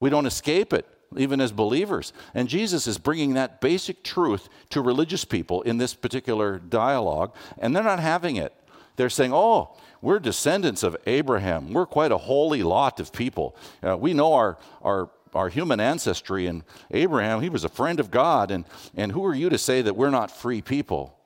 we 0.00 0.08
don't 0.08 0.24
escape 0.24 0.72
it, 0.72 0.86
even 1.16 1.40
as 1.40 1.52
believers. 1.52 2.14
And 2.32 2.48
Jesus 2.48 2.86
is 2.86 2.96
bringing 2.96 3.34
that 3.34 3.60
basic 3.60 4.02
truth 4.02 4.48
to 4.70 4.80
religious 4.80 5.24
people 5.24 5.60
in 5.62 5.76
this 5.76 5.92
particular 5.92 6.58
dialogue, 6.58 7.34
and 7.58 7.76
they're 7.76 7.82
not 7.82 8.00
having 8.00 8.36
it. 8.36 8.54
They're 8.96 9.10
saying, 9.10 9.34
oh, 9.34 9.76
we're 10.00 10.18
descendants 10.18 10.82
of 10.82 10.96
Abraham. 11.06 11.74
We're 11.74 11.84
quite 11.84 12.12
a 12.12 12.16
holy 12.16 12.62
lot 12.62 13.00
of 13.00 13.12
people. 13.12 13.54
Uh, 13.82 13.96
we 13.98 14.14
know 14.14 14.32
our, 14.32 14.56
our, 14.82 15.10
our 15.36 15.48
human 15.48 15.80
ancestry, 15.80 16.46
and 16.46 16.64
Abraham, 16.90 17.40
he 17.40 17.48
was 17.48 17.64
a 17.64 17.68
friend 17.68 18.00
of 18.00 18.10
God. 18.10 18.50
And, 18.50 18.64
and 18.94 19.12
who 19.12 19.24
are 19.24 19.34
you 19.34 19.48
to 19.50 19.58
say 19.58 19.82
that 19.82 19.96
we're 19.96 20.10
not 20.10 20.30
free 20.30 20.62
people? 20.62 21.16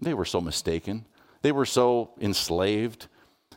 They 0.00 0.14
were 0.14 0.24
so 0.24 0.40
mistaken. 0.40 1.06
They 1.42 1.52
were 1.52 1.66
so 1.66 2.10
enslaved. 2.20 3.08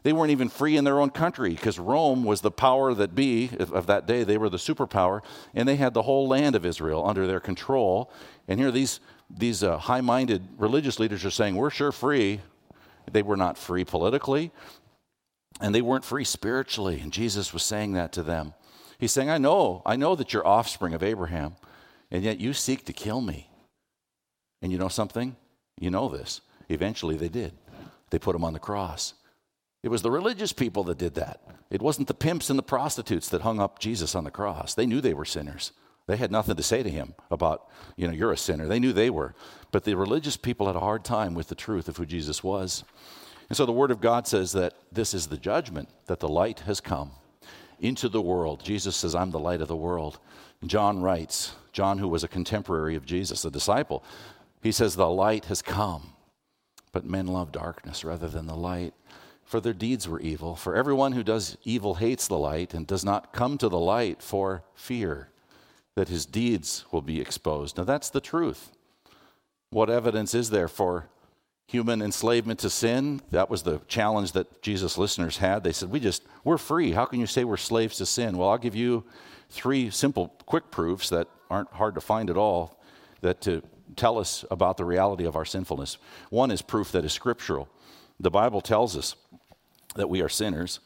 They 0.04 0.14
weren't 0.14 0.32
even 0.32 0.50
free 0.50 0.78
in 0.78 0.84
their 0.84 1.00
own 1.00 1.10
country 1.10 1.52
because 1.52 1.78
Rome 1.78 2.24
was 2.24 2.42
the 2.42 2.52
power 2.52 2.94
that 2.94 3.16
be 3.16 3.50
of 3.60 3.88
that 3.88 4.08
day. 4.08 4.24
They 4.24 4.38
were 4.38 4.50
the 4.50 4.58
superpower, 4.58 5.22
and 5.54 5.68
they 5.68 5.76
had 5.76 5.94
the 5.94 6.04
whole 6.04 6.28
land 6.28 6.56
of 6.56 6.66
Israel 6.66 7.06
under 7.06 7.28
their 7.28 7.40
control. 7.40 8.12
And 8.48 8.60
here, 8.60 8.72
these, 8.72 9.02
these 9.30 9.64
uh, 9.64 9.78
high 9.78 10.02
minded 10.02 10.48
religious 10.58 11.00
leaders 11.00 11.26
are 11.26 11.32
saying, 11.32 11.56
We're 11.56 11.70
sure 11.70 11.92
free. 11.92 12.42
They 13.12 13.24
were 13.24 13.38
not 13.38 13.58
free 13.58 13.84
politically, 13.84 14.52
and 15.60 15.74
they 15.74 15.82
weren't 15.82 16.06
free 16.06 16.24
spiritually. 16.24 17.00
And 17.02 17.12
Jesus 17.12 17.54
was 17.54 17.64
saying 17.64 17.94
that 17.94 18.12
to 18.14 18.24
them. 18.24 18.54
He's 19.00 19.14
saying, 19.14 19.30
I 19.30 19.38
know, 19.38 19.82
I 19.86 19.96
know 19.96 20.16
that 20.16 20.34
you're 20.34 20.46
offspring 20.46 20.94
of 20.94 21.02
Abraham, 21.02 21.56
and 22.12 22.24
yet 22.24 22.40
you 22.40 22.54
seek 22.54 22.86
to 22.86 22.94
kill 22.94 23.22
me. 23.22 23.50
And 24.62 24.72
you 24.74 24.78
know 24.78 24.90
something? 24.90 25.38
You 25.80 25.90
know 25.90 26.10
this. 26.10 26.42
Eventually 26.68 27.16
they 27.16 27.30
did. 27.30 27.54
They 28.10 28.20
put 28.20 28.36
him 28.36 28.44
on 28.44 28.54
the 28.54 28.60
cross. 28.60 29.14
It 29.82 29.90
was 29.90 30.02
the 30.02 30.12
religious 30.12 30.52
people 30.52 30.84
that 30.86 30.98
did 30.98 31.16
that. 31.16 31.42
It 31.72 31.82
wasn't 31.82 32.10
the 32.10 32.14
pimps 32.14 32.50
and 32.50 32.60
the 32.60 32.64
prostitutes 32.64 33.30
that 33.30 33.42
hung 33.42 33.62
up 33.62 33.80
Jesus 33.80 34.16
on 34.16 34.26
the 34.26 34.32
cross. 34.32 34.74
They 34.74 34.86
knew 34.86 35.00
they 35.00 35.14
were 35.14 35.24
sinners. 35.24 35.72
They 36.08 36.18
had 36.18 36.32
nothing 36.32 36.58
to 36.58 36.64
say 36.64 36.84
to 36.84 36.90
him 36.90 37.14
about, 37.32 37.70
you 37.96 38.08
know, 38.08 38.14
you're 38.14 38.34
a 38.34 38.38
sinner. 38.38 38.68
They 38.68 38.80
knew 38.80 38.92
they 38.92 39.12
were. 39.12 39.34
But 39.72 39.86
the 39.86 39.96
religious 39.96 40.36
people 40.36 40.68
had 40.68 40.76
a 40.76 40.82
hard 40.82 41.06
time 41.06 41.36
with 41.36 41.48
the 41.48 41.56
truth 41.56 41.88
of 41.88 41.96
who 41.96 42.06
Jesus 42.06 42.44
was. 42.44 42.84
And 43.48 43.56
so 43.56 43.66
the 43.66 43.72
Word 43.72 43.92
of 43.92 44.02
God 44.02 44.28
says 44.28 44.52
that 44.54 44.74
this 44.92 45.14
is 45.14 45.28
the 45.28 45.38
judgment, 45.38 45.88
that 46.08 46.20
the 46.20 46.28
light 46.28 46.62
has 46.62 46.82
come 46.82 47.12
into 47.80 48.10
the 48.10 48.22
world. 48.22 48.64
Jesus 48.64 48.96
says, 48.96 49.16
I'm 49.16 49.32
the 49.32 49.40
light 49.40 49.62
of 49.62 49.68
the 49.68 49.76
world. 49.76 50.20
John 50.66 51.02
writes, 51.02 51.54
John, 51.72 51.98
who 51.98 52.08
was 52.08 52.24
a 52.24 52.28
contemporary 52.28 52.96
of 52.96 53.06
Jesus, 53.06 53.46
a 53.46 53.52
disciple, 53.52 54.04
he 54.62 54.72
says, 54.72 54.96
The 54.96 55.10
light 55.10 55.46
has 55.46 55.62
come 55.62 56.14
but 56.92 57.06
men 57.06 57.28
love 57.28 57.52
darkness 57.52 58.04
rather 58.04 58.28
than 58.28 58.48
the 58.48 58.56
light, 58.56 58.94
for 59.44 59.60
their 59.60 59.74
deeds 59.74 60.08
were 60.08 60.20
evil. 60.20 60.56
For 60.56 60.76
everyone 60.76 61.14
who 61.14 61.24
does 61.24 61.58
evil 61.64 61.96
hates 61.96 62.28
the 62.28 62.38
light 62.38 62.74
and 62.74 62.86
does 62.86 63.06
not 63.06 63.34
come 63.34 63.58
to 63.58 63.70
the 63.70 63.80
light 63.80 64.22
for 64.22 64.64
fear 64.76 65.30
that 65.96 66.10
his 66.10 66.26
deeds 66.26 66.86
will 66.92 67.02
be 67.02 67.20
exposed. 67.20 67.78
Now, 67.78 67.84
that's 67.84 68.10
the 68.10 68.22
truth. 68.22 68.72
What 69.72 69.90
evidence 69.90 70.34
is 70.34 70.50
there 70.50 70.68
for 70.68 71.10
human 71.70 72.02
enslavement 72.02 72.60
to 72.60 72.70
sin? 72.70 73.22
That 73.30 73.48
was 73.48 73.62
the 73.62 73.80
challenge 73.88 74.32
that 74.32 74.64
Jesus' 74.64 74.98
listeners 74.98 75.38
had. 75.38 75.64
They 75.64 75.72
said, 75.72 75.92
We 75.92 76.00
just, 76.00 76.24
we're 76.44 76.58
free. 76.58 76.94
How 76.94 77.06
can 77.06 77.20
you 77.20 77.28
say 77.28 77.44
we're 77.44 77.58
slaves 77.58 77.98
to 77.98 78.08
sin? 78.08 78.38
Well, 78.38 78.50
I'll 78.50 78.58
give 78.58 78.76
you 78.76 79.04
three 79.52 79.92
simple, 79.92 80.34
quick 80.48 80.72
proofs 80.72 81.10
that 81.10 81.28
aren't 81.48 81.72
hard 81.74 81.94
to 81.94 82.02
find 82.02 82.32
at 82.32 82.38
all 82.38 82.82
that 83.22 83.40
to 83.42 83.62
tell 83.96 84.18
us 84.18 84.44
about 84.50 84.78
the 84.78 84.86
reality 84.86 85.26
of 85.26 85.36
our 85.36 85.46
sinfulness. 85.46 85.98
One 86.32 86.50
is 86.50 86.64
proof 86.64 86.92
that 86.92 87.06
is 87.06 87.14
scriptural. 87.14 87.70
The 88.20 88.32
Bible 88.32 88.62
tells 88.62 88.98
us 88.98 89.16
that 89.96 90.10
we 90.10 90.22
are 90.22 90.30
sinners. 90.30 90.80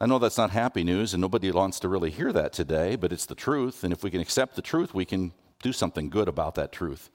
I 0.00 0.06
know 0.06 0.18
that's 0.18 0.38
not 0.38 0.50
happy 0.50 0.82
news, 0.82 1.14
and 1.14 1.20
nobody 1.20 1.52
wants 1.52 1.78
to 1.80 1.88
really 1.88 2.10
hear 2.10 2.32
that 2.32 2.52
today, 2.52 2.96
but 2.96 3.12
it's 3.12 3.26
the 3.26 3.36
truth. 3.36 3.84
And 3.84 3.92
if 3.92 4.02
we 4.02 4.10
can 4.10 4.20
accept 4.20 4.56
the 4.56 4.62
truth, 4.62 4.94
we 4.94 5.04
can 5.04 5.32
do 5.62 5.72
something 5.72 6.10
good 6.10 6.26
about 6.26 6.56
that 6.56 6.72
truth. 6.72 7.08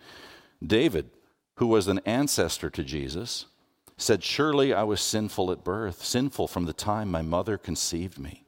David, 0.66 1.10
who 1.58 1.68
was 1.68 1.88
an 1.88 2.00
ancestor 2.06 2.70
to 2.70 2.84
Jesus, 2.84 3.46
said, 3.98 4.24
Surely 4.24 4.74
I 4.74 4.84
was 4.84 5.02
sinful 5.02 5.52
at 5.52 5.64
birth, 5.64 6.04
sinful 6.04 6.48
from 6.48 6.66
the 6.66 6.74
time 6.74 7.10
my 7.10 7.24
mother 7.24 7.58
conceived 7.58 8.20
me. 8.20 8.44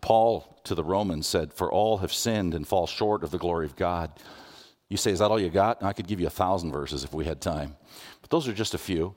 Paul 0.00 0.60
to 0.64 0.74
the 0.74 0.84
Romans 0.84 1.26
said, 1.26 1.52
For 1.52 1.70
all 1.70 1.98
have 1.98 2.12
sinned 2.12 2.54
and 2.54 2.66
fall 2.66 2.86
short 2.86 3.24
of 3.24 3.32
the 3.32 3.38
glory 3.38 3.66
of 3.66 3.74
God. 3.74 4.12
You 4.88 4.96
say, 4.96 5.10
Is 5.10 5.18
that 5.18 5.30
all 5.30 5.40
you 5.40 5.50
got? 5.50 5.82
I 5.82 5.92
could 5.92 6.06
give 6.06 6.20
you 6.20 6.28
a 6.28 6.30
thousand 6.30 6.70
verses 6.70 7.02
if 7.02 7.12
we 7.12 7.24
had 7.24 7.40
time. 7.40 7.76
But 8.20 8.30
those 8.30 8.46
are 8.46 8.52
just 8.52 8.74
a 8.74 8.78
few. 8.78 9.14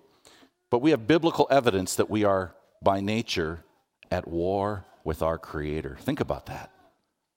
But 0.72 0.82
we 0.82 0.92
have 0.92 1.08
biblical 1.08 1.48
evidence 1.52 1.96
that 1.96 2.10
we 2.10 2.24
are, 2.24 2.56
by 2.82 3.00
nature, 3.00 3.64
at 4.10 4.28
war 4.28 4.86
with 5.04 5.22
our 5.22 5.38
Creator. 5.38 5.98
Think 6.02 6.20
about 6.20 6.48
that. 6.48 6.72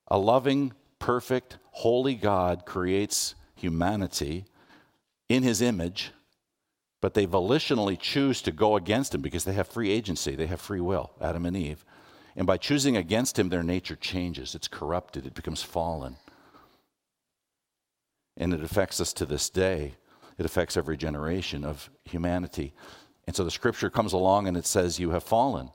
A 0.09 0.17
loving, 0.17 0.73
perfect, 0.99 1.59
holy 1.71 2.15
God 2.15 2.65
creates 2.65 3.35
humanity 3.57 4.47
in 5.35 5.43
His 5.43 5.61
image, 5.61 6.13
but 7.01 7.13
they 7.13 7.27
volitionally 7.27 7.99
choose 7.99 8.41
to 8.41 8.51
go 8.51 8.77
against 8.77 9.15
him 9.15 9.21
because 9.21 9.45
they 9.45 9.53
have 9.53 9.69
free 9.69 9.91
agency, 9.91 10.35
they 10.35 10.47
have 10.47 10.59
free 10.61 10.81
will, 10.81 11.11
Adam 11.21 11.45
and 11.45 11.55
Eve. 11.55 11.85
And 12.35 12.47
by 12.47 12.57
choosing 12.57 12.97
against 12.97 13.39
him, 13.39 13.51
their 13.51 13.63
nature 13.63 13.95
changes. 13.95 14.55
It's 14.55 14.69
corrupted, 14.69 15.27
it 15.27 15.35
becomes 15.35 15.63
fallen. 15.63 16.17
And 18.39 18.55
it 18.55 18.65
affects 18.65 19.01
us 19.03 19.13
to 19.13 19.27
this 19.27 19.51
day. 19.51 19.97
It 20.39 20.47
affects 20.47 20.79
every 20.79 20.97
generation 20.97 21.63
of 21.63 21.91
humanity. 22.05 22.73
And 23.27 23.37
so 23.37 23.45
the 23.45 23.51
scripture 23.51 23.91
comes 23.91 24.15
along 24.15 24.49
and 24.49 24.57
it 24.57 24.67
says, 24.67 24.99
You 24.99 25.11
have 25.11 25.23
fallen. 25.23 25.71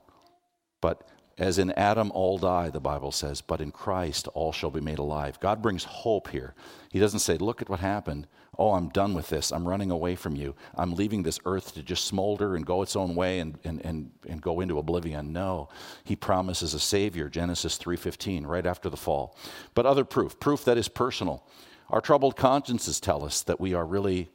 But 0.80 1.08
as 1.38 1.58
in 1.58 1.70
Adam 1.72 2.10
all 2.12 2.38
die, 2.38 2.70
the 2.70 2.80
Bible 2.80 3.12
says, 3.12 3.40
but 3.40 3.60
in 3.60 3.70
Christ 3.70 4.28
all 4.34 4.52
shall 4.52 4.70
be 4.70 4.80
made 4.80 4.98
alive. 4.98 5.40
God 5.40 5.62
brings 5.62 5.84
hope 5.84 6.28
here. 6.28 6.54
He 6.90 6.98
doesn't 6.98 7.20
say, 7.20 7.38
Look 7.38 7.62
at 7.62 7.70
what 7.70 7.80
happened. 7.80 8.26
Oh, 8.58 8.72
I'm 8.72 8.88
done 8.88 9.14
with 9.14 9.28
this. 9.28 9.52
I'm 9.52 9.66
running 9.66 9.90
away 9.90 10.16
from 10.16 10.34
you. 10.34 10.54
I'm 10.74 10.94
leaving 10.94 11.22
this 11.22 11.38
earth 11.46 11.74
to 11.74 11.82
just 11.82 12.04
smolder 12.04 12.56
and 12.56 12.66
go 12.66 12.82
its 12.82 12.96
own 12.96 13.14
way 13.14 13.38
and, 13.38 13.58
and, 13.64 13.80
and, 13.84 14.10
and 14.28 14.42
go 14.42 14.60
into 14.60 14.78
oblivion. 14.78 15.32
No. 15.32 15.68
He 16.04 16.16
promises 16.16 16.74
a 16.74 16.80
Savior, 16.80 17.28
Genesis 17.28 17.78
3.15, 17.78 18.46
right 18.46 18.66
after 18.66 18.90
the 18.90 18.96
fall. 18.96 19.36
But 19.74 19.86
other 19.86 20.04
proof, 20.04 20.38
proof 20.40 20.64
that 20.64 20.76
is 20.76 20.88
personal. 20.88 21.46
Our 21.88 22.00
troubled 22.00 22.36
consciences 22.36 23.00
tell 23.00 23.24
us 23.24 23.42
that 23.42 23.60
we 23.60 23.72
are 23.72 23.86
really, 23.86 24.28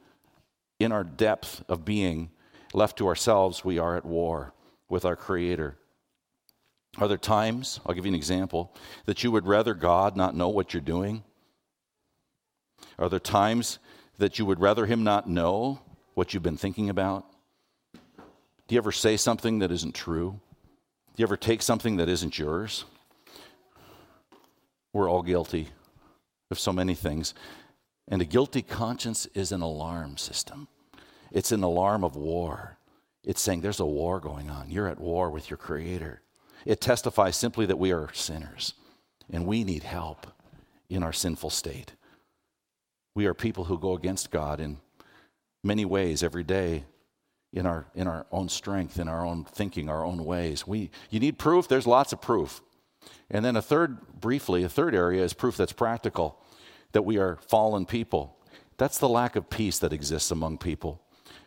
in 0.78 0.92
our 0.92 1.04
depth 1.04 1.62
of 1.68 1.84
being, 1.84 2.30
left 2.72 2.98
to 2.98 3.06
ourselves, 3.06 3.64
we 3.64 3.78
are 3.78 3.96
at 3.96 4.04
war 4.04 4.54
with 4.88 5.04
our 5.04 5.16
Creator. 5.16 5.76
Are 6.98 7.08
there 7.08 7.18
times, 7.18 7.80
I'll 7.84 7.94
give 7.94 8.06
you 8.06 8.12
an 8.12 8.16
example, 8.16 8.74
that 9.04 9.22
you 9.22 9.30
would 9.30 9.46
rather 9.46 9.74
God 9.74 10.16
not 10.16 10.34
know 10.34 10.48
what 10.48 10.72
you're 10.72 10.80
doing? 10.80 11.22
Are 12.98 13.08
there 13.08 13.20
times 13.20 13.78
that 14.18 14.38
you 14.38 14.46
would 14.46 14.60
rather 14.60 14.86
Him 14.86 15.04
not 15.04 15.28
know 15.28 15.80
what 16.14 16.32
you've 16.32 16.42
been 16.42 16.56
thinking 16.56 16.88
about? 16.88 17.26
Do 17.94 18.74
you 18.74 18.78
ever 18.78 18.92
say 18.92 19.16
something 19.16 19.60
that 19.60 19.70
isn't 19.70 19.94
true? 19.94 20.40
Do 21.14 21.22
you 21.22 21.26
ever 21.26 21.36
take 21.36 21.62
something 21.62 21.96
that 21.96 22.08
isn't 22.08 22.38
yours? 22.38 22.84
We're 24.92 25.08
all 25.08 25.22
guilty 25.22 25.68
of 26.50 26.58
so 26.58 26.72
many 26.72 26.94
things. 26.94 27.34
And 28.08 28.22
a 28.22 28.24
guilty 28.24 28.62
conscience 28.62 29.26
is 29.34 29.52
an 29.52 29.62
alarm 29.62 30.16
system, 30.16 30.68
it's 31.30 31.52
an 31.52 31.62
alarm 31.62 32.04
of 32.04 32.16
war. 32.16 32.78
It's 33.24 33.42
saying 33.42 33.60
there's 33.60 33.80
a 33.80 33.84
war 33.84 34.20
going 34.20 34.50
on. 34.50 34.70
You're 34.70 34.86
at 34.86 35.00
war 35.00 35.30
with 35.30 35.50
your 35.50 35.56
Creator. 35.56 36.22
It 36.64 36.80
testifies 36.80 37.36
simply 37.36 37.66
that 37.66 37.78
we 37.78 37.92
are 37.92 38.12
sinners 38.12 38.74
and 39.32 39.46
we 39.46 39.64
need 39.64 39.82
help 39.82 40.28
in 40.88 41.02
our 41.02 41.12
sinful 41.12 41.50
state. 41.50 41.92
We 43.16 43.24
are 43.24 43.32
people 43.32 43.64
who 43.64 43.78
go 43.78 43.94
against 43.94 44.30
God 44.30 44.60
in 44.60 44.76
many 45.64 45.86
ways 45.86 46.22
every 46.22 46.44
day 46.44 46.84
in 47.50 47.64
our, 47.64 47.86
in 47.94 48.06
our 48.06 48.26
own 48.30 48.50
strength, 48.50 48.98
in 48.98 49.08
our 49.08 49.24
own 49.24 49.44
thinking, 49.44 49.88
our 49.88 50.04
own 50.04 50.22
ways. 50.22 50.66
We, 50.66 50.90
you 51.08 51.18
need 51.18 51.38
proof? 51.38 51.66
There's 51.66 51.86
lots 51.86 52.12
of 52.12 52.20
proof. 52.20 52.60
And 53.30 53.42
then 53.42 53.56
a 53.56 53.62
third, 53.62 54.20
briefly, 54.20 54.64
a 54.64 54.68
third 54.68 54.94
area 54.94 55.24
is 55.24 55.32
proof 55.32 55.56
that's 55.56 55.72
practical 55.72 56.38
that 56.92 57.06
we 57.06 57.16
are 57.16 57.38
fallen 57.48 57.86
people. 57.86 58.36
That's 58.76 58.98
the 58.98 59.08
lack 59.08 59.34
of 59.34 59.48
peace 59.48 59.78
that 59.78 59.94
exists 59.94 60.30
among 60.30 60.58
people. 60.58 61.00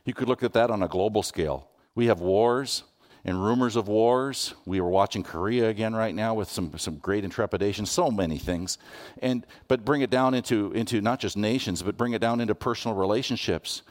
You 0.05 0.15
could 0.15 0.27
look 0.27 0.41
at 0.41 0.53
that 0.53 0.71
on 0.71 0.81
a 0.81 0.87
global 0.87 1.21
scale. 1.21 1.69
We 1.93 2.07
have 2.07 2.19
wars, 2.19 2.81
and 3.25 3.43
rumors 3.43 3.75
of 3.75 3.87
wars. 3.87 4.53
We 4.65 4.81
were 4.81 4.89
watching 4.89 5.23
Korea 5.23 5.69
again 5.69 5.95
right 5.95 6.15
now 6.15 6.33
with 6.33 6.49
some, 6.49 6.77
some 6.77 6.97
great 6.97 7.23
intrepidation, 7.23 7.85
so 7.85 8.09
many 8.09 8.37
things. 8.37 8.77
And, 9.21 9.45
but 9.67 9.85
bring 9.85 10.01
it 10.01 10.09
down 10.09 10.33
into, 10.33 10.71
into 10.71 11.01
not 11.01 11.19
just 11.19 11.37
nations, 11.37 11.81
but 11.81 11.97
bring 11.97 12.13
it 12.13 12.19
down 12.19 12.41
into 12.41 12.55
personal 12.55 12.95
relationships. 12.95 13.81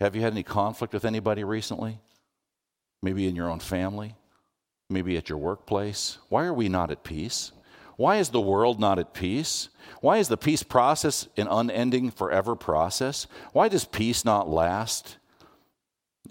Have 0.00 0.16
you 0.16 0.22
had 0.22 0.32
any 0.32 0.42
conflict 0.42 0.94
with 0.94 1.04
anybody 1.04 1.44
recently? 1.44 1.98
Maybe 3.02 3.28
in 3.28 3.36
your 3.36 3.50
own 3.50 3.60
family? 3.60 4.16
Maybe 4.88 5.16
at 5.16 5.28
your 5.28 5.38
workplace? 5.38 6.18
Why 6.28 6.44
are 6.44 6.54
we 6.54 6.68
not 6.68 6.90
at 6.90 7.04
peace? 7.04 7.52
Why 7.96 8.16
is 8.16 8.30
the 8.30 8.40
world 8.40 8.80
not 8.80 8.98
at 8.98 9.12
peace? 9.12 9.68
Why 10.00 10.16
is 10.16 10.28
the 10.28 10.38
peace 10.38 10.62
process 10.62 11.28
an 11.36 11.48
unending, 11.48 12.10
forever 12.10 12.56
process? 12.56 13.26
Why 13.52 13.68
does 13.68 13.84
peace 13.84 14.24
not 14.24 14.48
last? 14.48 15.18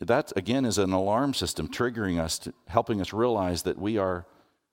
That 0.08 0.32
again 0.36 0.66
is 0.66 0.78
an 0.78 0.94
alarm 0.94 1.34
system 1.34 1.68
triggering 1.68 2.20
us, 2.20 2.40
to, 2.40 2.54
helping 2.68 3.02
us 3.02 3.14
realize 3.14 3.64
that 3.64 3.78
we 3.78 3.98
are, 3.98 4.26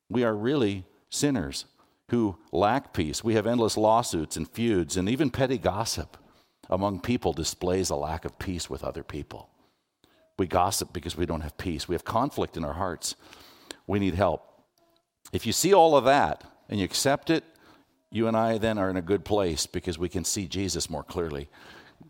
we 0.08 0.24
are 0.24 0.34
really 0.34 0.84
sinners 1.10 1.64
who 2.10 2.38
lack 2.52 2.92
peace. 2.92 3.24
We 3.24 3.34
have 3.34 3.46
endless 3.46 3.76
lawsuits 3.76 4.36
and 4.36 4.48
feuds, 4.48 4.96
and 4.96 5.08
even 5.08 5.30
petty 5.30 5.58
gossip 5.58 6.16
among 6.70 7.00
people 7.00 7.32
displays 7.32 7.90
a 7.90 7.96
lack 7.96 8.24
of 8.24 8.38
peace 8.38 8.70
with 8.70 8.84
other 8.84 9.02
people. 9.02 9.50
We 10.38 10.46
gossip 10.46 10.92
because 10.92 11.16
we 11.16 11.26
don't 11.26 11.40
have 11.40 11.56
peace. 11.56 11.88
We 11.88 11.94
have 11.94 12.04
conflict 12.04 12.56
in 12.56 12.64
our 12.64 12.74
hearts. 12.74 13.16
We 13.86 13.98
need 13.98 14.14
help. 14.14 14.42
If 15.32 15.46
you 15.46 15.52
see 15.52 15.72
all 15.72 15.96
of 15.96 16.04
that 16.04 16.44
and 16.68 16.78
you 16.78 16.84
accept 16.84 17.30
it, 17.30 17.42
you 18.10 18.28
and 18.28 18.36
I 18.36 18.58
then 18.58 18.78
are 18.78 18.90
in 18.90 18.96
a 18.96 19.02
good 19.02 19.24
place 19.24 19.66
because 19.66 19.98
we 19.98 20.08
can 20.08 20.24
see 20.24 20.46
Jesus 20.46 20.88
more 20.90 21.02
clearly. 21.02 21.48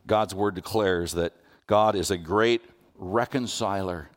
God's 0.06 0.34
word 0.34 0.54
declares 0.54 1.12
that 1.12 1.32
God 1.66 1.94
is 1.94 2.10
a 2.10 2.18
great 2.18 2.62
reconciler. 2.98 4.10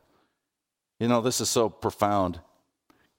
You 0.99 1.07
know, 1.07 1.21
this 1.21 1.41
is 1.41 1.49
so 1.49 1.69
profound. 1.69 2.39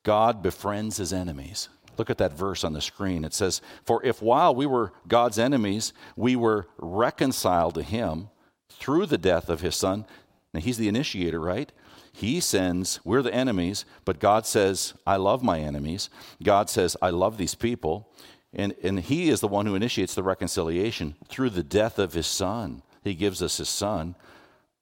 God 0.03 0.43
befriends 0.43 0.97
his 0.97 1.13
enemies. 1.13 1.69
Look 1.99 2.11
at 2.11 2.19
that 2.19 2.33
verse 2.33 2.65
on 2.65 2.73
the 2.73 2.81
screen. 2.81 3.25
It 3.25 3.35
says, 3.35 3.61
For 3.85 4.05
if 4.05 4.23
while 4.23 4.55
we 4.55 4.67
were 4.67 4.93
God's 5.07 5.39
enemies, 5.39 5.93
we 6.17 6.37
were 6.37 6.67
reconciled 6.79 7.75
to 7.75 7.83
him 7.83 8.31
through 8.71 9.07
the 9.07 9.19
death 9.19 9.49
of 9.49 9.61
his 9.61 9.77
son. 9.77 10.07
Now, 10.55 10.61
he's 10.61 10.79
the 10.79 10.89
initiator, 10.89 11.41
right? 11.41 11.71
He 12.13 12.41
sends, 12.41 13.01
we're 13.05 13.23
the 13.23 13.35
enemies, 13.35 13.85
but 14.05 14.19
God 14.19 14.47
says, 14.47 14.95
I 15.07 15.17
love 15.17 15.43
my 15.43 15.61
enemies. 15.61 16.11
God 16.43 16.69
says, 16.69 16.97
I 17.01 17.11
love 17.11 17.37
these 17.37 17.55
people. 17.55 18.11
And, 18.53 18.75
and 18.83 19.01
he 19.01 19.29
is 19.29 19.41
the 19.41 19.49
one 19.49 19.67
who 19.67 19.75
initiates 19.75 20.15
the 20.15 20.23
reconciliation 20.23 21.15
through 21.29 21.51
the 21.51 21.63
death 21.63 21.99
of 21.99 22.15
his 22.15 22.27
son. 22.27 22.83
He 23.05 23.15
gives 23.15 23.43
us 23.43 23.59
his 23.59 23.69
son. 23.69 24.17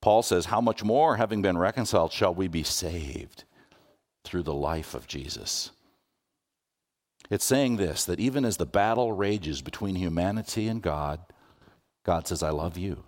Paul 0.00 0.22
says, 0.22 0.46
How 0.46 0.61
much 0.61 0.84
more, 0.84 1.16
having 1.16 1.42
been 1.42 1.58
reconciled, 1.58 2.12
shall 2.12 2.34
we 2.34 2.48
be 2.48 2.62
saved 2.62 3.44
through 4.24 4.44
the 4.44 4.54
life 4.54 4.94
of 4.94 5.06
Jesus? 5.06 5.70
It's 7.30 7.44
saying 7.44 7.76
this 7.76 8.04
that 8.04 8.20
even 8.20 8.44
as 8.44 8.56
the 8.56 8.66
battle 8.66 9.12
rages 9.12 9.61
between 9.61 9.96
humanity 9.96 10.68
and 10.68 10.80
God, 10.80 11.20
God 12.04 12.26
says, 12.26 12.42
I 12.42 12.50
love 12.50 12.78
you. 12.78 13.04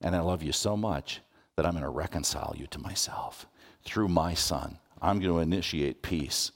And 0.00 0.14
I 0.14 0.20
love 0.20 0.42
you 0.42 0.52
so 0.52 0.76
much 0.76 1.20
that 1.56 1.66
I'm 1.66 1.72
going 1.72 1.82
to 1.82 1.88
reconcile 1.88 2.54
you 2.56 2.66
to 2.68 2.78
myself 2.78 3.46
through 3.84 4.08
my 4.08 4.34
son. 4.34 4.78
I'm 5.00 5.18
going 5.18 5.32
to 5.32 5.40
initiate 5.40 6.02
peace. 6.02 6.52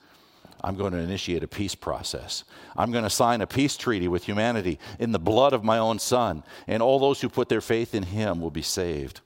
I'm 0.63 0.77
going 0.77 0.93
to 0.93 0.99
initiate 0.99 1.43
a 1.43 1.49
peace 1.49 1.75
process. 1.75 2.45
I'm 2.77 2.93
going 2.93 3.03
to 3.03 3.11
sign 3.11 3.41
a 3.41 3.47
peace 3.47 3.77
treaty 3.77 4.07
with 4.07 4.25
humanity 4.25 4.79
in 5.01 5.11
the 5.11 5.19
blood 5.19 5.53
of 5.53 5.65
my 5.65 5.79
own 5.79 5.99
son. 5.99 6.45
And 6.69 6.83
all 6.83 7.01
those 7.01 7.21
who 7.21 7.29
put 7.29 7.49
their 7.49 7.61
faith 7.61 7.97
in 7.97 8.05
him 8.05 8.41
will 8.41 8.51
be 8.51 8.63
saved 8.63 9.23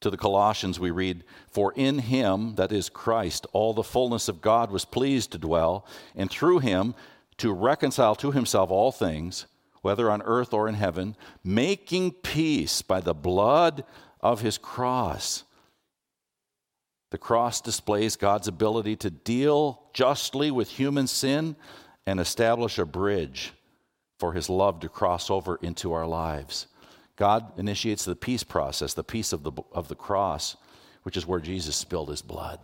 to 0.00 0.10
the 0.10 0.16
Colossians, 0.16 0.78
we 0.78 0.90
read, 0.90 1.24
For 1.50 1.72
in 1.74 1.98
him, 1.98 2.54
that 2.54 2.72
is 2.72 2.88
Christ, 2.88 3.46
all 3.52 3.74
the 3.74 3.82
fullness 3.82 4.28
of 4.28 4.40
God 4.40 4.70
was 4.70 4.84
pleased 4.84 5.32
to 5.32 5.38
dwell, 5.38 5.86
and 6.14 6.30
through 6.30 6.60
him 6.60 6.94
to 7.38 7.52
reconcile 7.52 8.14
to 8.16 8.30
himself 8.30 8.70
all 8.70 8.92
things, 8.92 9.46
whether 9.82 10.10
on 10.10 10.22
earth 10.22 10.52
or 10.52 10.68
in 10.68 10.74
heaven, 10.74 11.16
making 11.42 12.12
peace 12.12 12.82
by 12.82 13.00
the 13.00 13.14
blood 13.14 13.84
of 14.20 14.40
his 14.40 14.58
cross. 14.58 15.44
The 17.10 17.18
cross 17.18 17.60
displays 17.60 18.16
God's 18.16 18.48
ability 18.48 18.96
to 18.96 19.10
deal 19.10 19.82
justly 19.94 20.50
with 20.50 20.68
human 20.68 21.06
sin 21.06 21.56
and 22.06 22.20
establish 22.20 22.78
a 22.78 22.84
bridge 22.84 23.52
for 24.18 24.32
his 24.32 24.50
love 24.50 24.80
to 24.80 24.88
cross 24.88 25.30
over 25.30 25.58
into 25.62 25.92
our 25.92 26.06
lives. 26.06 26.66
God 27.18 27.58
initiates 27.58 28.04
the 28.04 28.14
peace 28.14 28.44
process, 28.44 28.94
the 28.94 29.02
peace 29.02 29.32
of 29.32 29.42
the, 29.42 29.50
of 29.72 29.88
the 29.88 29.96
cross, 29.96 30.56
which 31.02 31.16
is 31.16 31.26
where 31.26 31.40
Jesus 31.40 31.74
spilled 31.74 32.10
his 32.10 32.22
blood. 32.22 32.60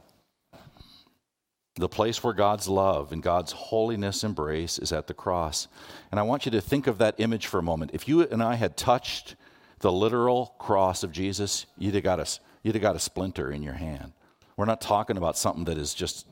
The 1.74 1.88
place 1.88 2.22
where 2.22 2.32
God's 2.32 2.68
love 2.68 3.10
and 3.10 3.20
God's 3.20 3.50
holiness 3.50 4.22
embrace 4.22 4.78
is 4.78 4.92
at 4.92 5.08
the 5.08 5.14
cross. 5.14 5.66
And 6.12 6.20
I 6.20 6.22
want 6.22 6.46
you 6.46 6.52
to 6.52 6.60
think 6.60 6.86
of 6.86 6.98
that 6.98 7.16
image 7.18 7.48
for 7.48 7.58
a 7.58 7.64
moment. 7.64 7.90
If 7.94 8.06
you 8.06 8.22
and 8.22 8.40
I 8.40 8.54
had 8.54 8.76
touched 8.76 9.34
the 9.80 9.90
literal 9.90 10.54
cross 10.60 11.02
of 11.02 11.10
Jesus, 11.10 11.66
you'd 11.76 11.96
have 11.96 12.04
got 12.04 12.20
a, 12.20 12.40
you'd 12.62 12.76
have 12.76 12.82
got 12.82 12.94
a 12.94 13.00
splinter 13.00 13.50
in 13.50 13.60
your 13.60 13.74
hand. 13.74 14.12
We're 14.56 14.66
not 14.66 14.80
talking 14.80 15.16
about 15.16 15.36
something 15.36 15.64
that 15.64 15.78
is 15.78 15.94
just, 15.94 16.28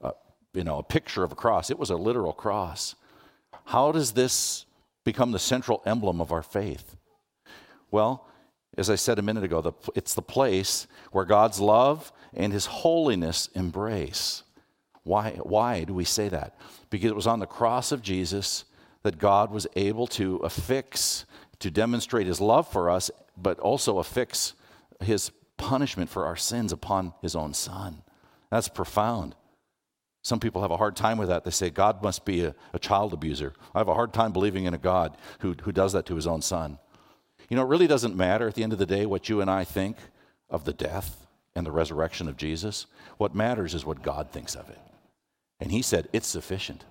a, 0.00 0.12
you 0.54 0.64
know, 0.64 0.78
a 0.78 0.82
picture 0.82 1.24
of 1.24 1.32
a 1.32 1.36
cross. 1.36 1.68
It 1.68 1.78
was 1.78 1.90
a 1.90 1.96
literal 1.96 2.32
cross. 2.32 2.94
How 3.66 3.92
does 3.92 4.12
this 4.12 4.64
become 5.04 5.32
the 5.32 5.38
central 5.38 5.82
emblem 5.84 6.22
of 6.22 6.32
our 6.32 6.42
faith? 6.42 6.95
Well, 7.96 8.26
as 8.76 8.90
I 8.90 8.96
said 8.96 9.18
a 9.18 9.22
minute 9.22 9.42
ago, 9.42 9.62
the, 9.62 9.72
it's 9.94 10.12
the 10.12 10.20
place 10.20 10.86
where 11.12 11.24
God's 11.24 11.60
love 11.60 12.12
and 12.34 12.52
his 12.52 12.66
holiness 12.66 13.48
embrace. 13.54 14.42
Why, 15.02 15.38
why 15.42 15.84
do 15.84 15.94
we 15.94 16.04
say 16.04 16.28
that? 16.28 16.58
Because 16.90 17.10
it 17.10 17.16
was 17.16 17.26
on 17.26 17.40
the 17.40 17.46
cross 17.46 17.92
of 17.92 18.02
Jesus 18.02 18.66
that 19.02 19.16
God 19.16 19.50
was 19.50 19.66
able 19.76 20.06
to 20.08 20.36
affix, 20.44 21.24
to 21.60 21.70
demonstrate 21.70 22.26
his 22.26 22.38
love 22.38 22.70
for 22.70 22.90
us 22.90 23.10
but 23.34 23.58
also 23.60 23.98
affix 23.98 24.52
his 25.00 25.30
punishment 25.56 26.10
for 26.10 26.26
our 26.26 26.36
sins 26.36 26.72
upon 26.72 27.14
his 27.22 27.34
own 27.34 27.54
son. 27.54 28.02
That's 28.50 28.68
profound. 28.68 29.34
Some 30.26 30.38
people 30.38 30.60
have 30.60 30.70
a 30.70 30.76
hard 30.76 30.96
time 30.96 31.16
with 31.16 31.28
that. 31.28 31.44
They 31.44 31.50
say 31.50 31.70
God 31.70 32.02
must 32.02 32.26
be 32.26 32.44
a, 32.44 32.54
a, 32.74 32.78
child 32.78 33.14
abuser. 33.14 33.54
I 33.74 33.78
have 33.78 33.88
a 33.88 33.94
hard 33.94 34.12
time 34.12 34.32
believing 34.32 34.66
in 34.66 34.74
a 34.74 34.78
God 34.92 35.16
who, 35.38 35.54
who 35.62 35.72
does 35.72 35.94
that 35.94 36.04
to 36.06 36.16
his 36.16 36.26
own 36.26 36.42
son. 36.42 36.78
You 37.48 37.56
know, 37.56 37.62
it 37.62 37.68
really 37.68 37.86
doesn't 37.86 38.16
matter 38.16 38.48
at 38.48 38.54
the 38.54 38.62
end 38.62 38.72
of 38.72 38.78
the 38.78 38.86
day 38.86 39.06
what 39.06 39.28
you 39.28 39.40
and 39.40 39.50
I 39.50 39.64
think 39.64 39.96
of 40.50 40.64
the 40.64 40.72
death 40.72 41.26
and 41.54 41.66
the 41.66 41.72
resurrection 41.72 42.28
of 42.28 42.36
Jesus. 42.36 42.86
What 43.18 43.34
matters 43.34 43.74
is 43.74 43.84
what 43.84 44.02
God 44.02 44.30
thinks 44.30 44.54
of 44.54 44.68
it. 44.68 44.78
And 45.60 45.72
he 45.72 45.82
said, 45.82 46.08
It's 46.12 46.26
sufficient. 46.26 46.84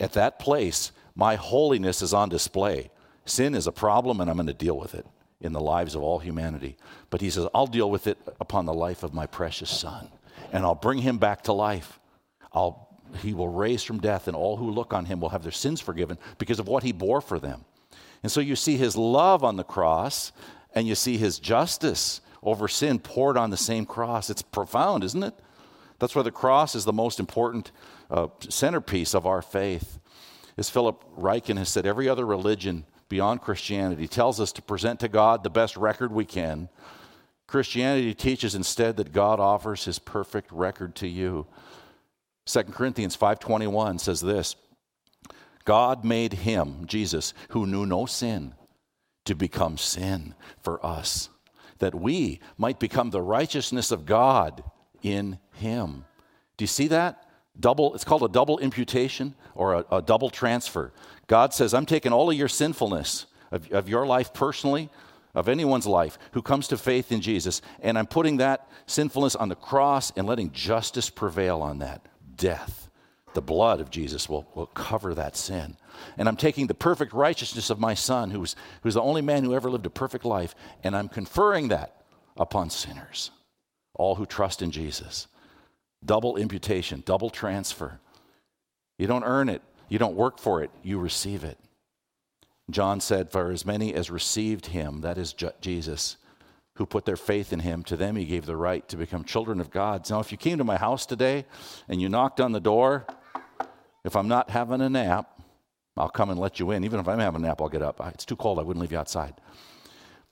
At 0.00 0.12
that 0.12 0.38
place, 0.38 0.92
my 1.14 1.34
holiness 1.34 2.02
is 2.02 2.14
on 2.14 2.28
display. 2.28 2.90
Sin 3.24 3.54
is 3.54 3.66
a 3.66 3.72
problem, 3.72 4.20
and 4.20 4.30
I'm 4.30 4.36
going 4.36 4.46
to 4.46 4.54
deal 4.54 4.78
with 4.78 4.94
it 4.94 5.06
in 5.40 5.52
the 5.52 5.60
lives 5.60 5.94
of 5.94 6.02
all 6.02 6.18
humanity. 6.18 6.76
But 7.10 7.20
he 7.20 7.30
says, 7.30 7.46
I'll 7.54 7.66
deal 7.66 7.90
with 7.90 8.06
it 8.06 8.18
upon 8.40 8.66
the 8.66 8.74
life 8.74 9.02
of 9.02 9.14
my 9.14 9.26
precious 9.26 9.70
son, 9.70 10.08
and 10.52 10.64
I'll 10.64 10.74
bring 10.74 10.98
him 10.98 11.18
back 11.18 11.42
to 11.42 11.52
life. 11.52 11.98
I'll, 12.52 12.88
he 13.22 13.34
will 13.34 13.48
raise 13.48 13.82
from 13.82 14.00
death, 14.00 14.28
and 14.28 14.36
all 14.36 14.56
who 14.56 14.70
look 14.70 14.92
on 14.92 15.04
him 15.04 15.20
will 15.20 15.28
have 15.28 15.42
their 15.42 15.52
sins 15.52 15.80
forgiven 15.80 16.18
because 16.38 16.58
of 16.58 16.68
what 16.68 16.82
he 16.82 16.92
bore 16.92 17.20
for 17.20 17.38
them. 17.38 17.64
And 18.22 18.32
so 18.32 18.40
you 18.40 18.56
see 18.56 18.76
his 18.76 18.96
love 18.96 19.44
on 19.44 19.56
the 19.56 19.64
cross, 19.64 20.32
and 20.74 20.86
you 20.86 20.94
see 20.94 21.16
his 21.16 21.38
justice 21.38 22.20
over 22.42 22.68
sin 22.68 22.98
poured 22.98 23.36
on 23.36 23.50
the 23.50 23.56
same 23.56 23.86
cross. 23.86 24.30
It's 24.30 24.42
profound, 24.42 25.04
isn't 25.04 25.22
it? 25.22 25.34
That's 25.98 26.14
why 26.14 26.22
the 26.22 26.30
cross 26.30 26.74
is 26.74 26.84
the 26.84 26.92
most 26.92 27.18
important 27.18 27.72
uh, 28.10 28.28
centerpiece 28.48 29.14
of 29.14 29.26
our 29.26 29.42
faith. 29.42 29.98
As 30.56 30.70
Philip 30.70 31.04
Ryken 31.16 31.58
has 31.58 31.68
said, 31.68 31.86
every 31.86 32.08
other 32.08 32.26
religion 32.26 32.84
beyond 33.08 33.40
Christianity 33.40 34.06
tells 34.06 34.40
us 34.40 34.52
to 34.52 34.62
present 34.62 35.00
to 35.00 35.08
God 35.08 35.42
the 35.42 35.50
best 35.50 35.76
record 35.76 36.12
we 36.12 36.24
can. 36.24 36.68
Christianity 37.46 38.14
teaches 38.14 38.54
instead 38.54 38.96
that 38.98 39.12
God 39.12 39.40
offers 39.40 39.84
his 39.84 39.98
perfect 39.98 40.52
record 40.52 40.94
to 40.96 41.08
you. 41.08 41.46
2 42.44 42.62
Corinthians 42.64 43.16
5:21 43.16 43.98
says 43.98 44.20
this, 44.20 44.56
God 45.68 46.02
made 46.02 46.32
him, 46.32 46.86
Jesus, 46.86 47.34
who 47.50 47.66
knew 47.66 47.84
no 47.84 48.06
sin, 48.06 48.54
to 49.26 49.34
become 49.34 49.76
sin 49.76 50.34
for 50.62 50.84
us, 50.84 51.28
that 51.78 51.94
we 51.94 52.40
might 52.56 52.80
become 52.80 53.10
the 53.10 53.20
righteousness 53.20 53.90
of 53.90 54.06
God 54.06 54.64
in 55.02 55.38
him. 55.52 56.06
Do 56.56 56.62
you 56.62 56.68
see 56.68 56.88
that? 56.88 57.22
Double, 57.60 57.94
it's 57.94 58.02
called 58.02 58.22
a 58.22 58.30
double 58.30 58.58
imputation 58.60 59.34
or 59.54 59.74
a, 59.74 59.84
a 59.96 60.00
double 60.00 60.30
transfer. 60.30 60.90
God 61.26 61.52
says, 61.52 61.74
I'm 61.74 61.84
taking 61.84 62.14
all 62.14 62.30
of 62.30 62.36
your 62.38 62.48
sinfulness 62.48 63.26
of, 63.52 63.70
of 63.70 63.90
your 63.90 64.06
life 64.06 64.32
personally, 64.32 64.88
of 65.34 65.50
anyone's 65.50 65.86
life 65.86 66.18
who 66.32 66.40
comes 66.40 66.68
to 66.68 66.78
faith 66.78 67.12
in 67.12 67.20
Jesus, 67.20 67.60
and 67.80 67.98
I'm 67.98 68.06
putting 68.06 68.38
that 68.38 68.66
sinfulness 68.86 69.36
on 69.36 69.50
the 69.50 69.54
cross 69.54 70.12
and 70.16 70.26
letting 70.26 70.50
justice 70.50 71.10
prevail 71.10 71.60
on 71.60 71.80
that 71.80 72.06
death. 72.36 72.87
The 73.34 73.42
blood 73.42 73.80
of 73.80 73.90
Jesus 73.90 74.28
will, 74.28 74.46
will 74.54 74.66
cover 74.66 75.14
that 75.14 75.36
sin. 75.36 75.76
And 76.16 76.28
I'm 76.28 76.36
taking 76.36 76.66
the 76.66 76.74
perfect 76.74 77.12
righteousness 77.12 77.70
of 77.70 77.78
my 77.78 77.94
son, 77.94 78.30
who's, 78.30 78.56
who's 78.82 78.94
the 78.94 79.02
only 79.02 79.22
man 79.22 79.44
who 79.44 79.54
ever 79.54 79.70
lived 79.70 79.86
a 79.86 79.90
perfect 79.90 80.24
life, 80.24 80.54
and 80.82 80.96
I'm 80.96 81.08
conferring 81.08 81.68
that 81.68 82.02
upon 82.36 82.70
sinners, 82.70 83.30
all 83.94 84.14
who 84.14 84.26
trust 84.26 84.62
in 84.62 84.70
Jesus. 84.70 85.26
Double 86.04 86.36
imputation, 86.36 87.02
double 87.04 87.30
transfer. 87.30 88.00
You 88.98 89.06
don't 89.06 89.24
earn 89.24 89.48
it, 89.48 89.62
you 89.88 89.98
don't 89.98 90.14
work 90.14 90.38
for 90.38 90.62
it, 90.62 90.70
you 90.82 90.98
receive 90.98 91.44
it. 91.44 91.58
John 92.70 93.00
said, 93.00 93.30
For 93.30 93.50
as 93.50 93.64
many 93.64 93.94
as 93.94 94.10
received 94.10 94.66
him, 94.66 95.00
that 95.00 95.18
is 95.18 95.34
Jesus, 95.60 96.16
who 96.74 96.86
put 96.86 97.04
their 97.04 97.16
faith 97.16 97.52
in 97.52 97.60
him, 97.60 97.82
to 97.84 97.96
them 97.96 98.16
he 98.16 98.24
gave 98.24 98.46
the 98.46 98.56
right 98.56 98.86
to 98.88 98.96
become 98.96 99.24
children 99.24 99.60
of 99.60 99.70
God. 99.70 100.08
Now, 100.10 100.20
if 100.20 100.30
you 100.30 100.38
came 100.38 100.58
to 100.58 100.64
my 100.64 100.76
house 100.76 101.06
today 101.06 101.46
and 101.88 102.00
you 102.00 102.08
knocked 102.08 102.40
on 102.40 102.52
the 102.52 102.60
door, 102.60 103.06
if 104.08 104.16
I'm 104.16 104.26
not 104.26 104.50
having 104.50 104.80
a 104.80 104.90
nap, 104.90 105.40
I'll 105.96 106.08
come 106.08 106.30
and 106.30 106.40
let 106.40 106.58
you 106.58 106.72
in. 106.72 106.84
Even 106.84 106.98
if 106.98 107.06
I'm 107.06 107.20
having 107.20 107.44
a 107.44 107.46
nap, 107.46 107.60
I'll 107.60 107.68
get 107.68 107.82
up. 107.82 108.00
It's 108.12 108.24
too 108.24 108.36
cold, 108.36 108.58
I 108.58 108.62
wouldn't 108.62 108.80
leave 108.80 108.92
you 108.92 108.98
outside. 108.98 109.34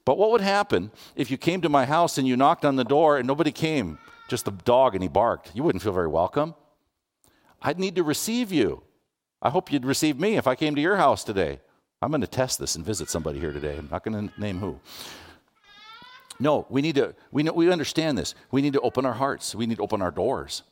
But 0.04 0.18
what 0.18 0.32
would 0.32 0.40
happen 0.40 0.90
if 1.14 1.30
you 1.30 1.36
came 1.36 1.60
to 1.60 1.68
my 1.68 1.84
house 1.84 2.18
and 2.18 2.26
you 2.26 2.36
knocked 2.36 2.64
on 2.64 2.76
the 2.76 2.84
door 2.84 3.18
and 3.18 3.26
nobody 3.26 3.52
came? 3.52 3.98
just 4.28 4.44
the 4.44 4.50
dog 4.50 4.94
and 4.94 5.02
he 5.02 5.08
barked, 5.08 5.52
you 5.54 5.62
wouldn't 5.62 5.82
feel 5.82 5.92
very 5.92 6.08
welcome. 6.08 6.54
I'd 7.62 7.78
need 7.78 7.96
to 7.96 8.02
receive 8.02 8.52
you. 8.52 8.82
I 9.40 9.50
hope 9.50 9.72
you'd 9.72 9.84
receive 9.84 10.18
me 10.18 10.36
if 10.36 10.46
I 10.46 10.54
came 10.54 10.74
to 10.74 10.80
your 10.80 10.96
house 10.96 11.24
today. 11.24 11.60
I'm 12.02 12.10
going 12.10 12.20
to 12.20 12.26
test 12.26 12.58
this 12.58 12.74
and 12.74 12.84
visit 12.84 13.08
somebody 13.08 13.38
here 13.38 13.52
today. 13.52 13.76
I'm 13.78 13.88
not 13.90 14.04
going 14.04 14.28
to 14.28 14.40
name 14.40 14.58
who. 14.58 14.80
No, 16.38 16.66
we 16.68 16.82
need 16.82 16.96
to, 16.96 17.14
we, 17.30 17.42
know, 17.42 17.52
we 17.52 17.70
understand 17.70 18.18
this. 18.18 18.34
We 18.50 18.60
need 18.60 18.74
to 18.74 18.80
open 18.80 19.06
our 19.06 19.14
hearts, 19.14 19.54
we 19.54 19.66
need 19.66 19.76
to 19.76 19.82
open 19.82 20.02
our 20.02 20.10
doors. 20.10 20.62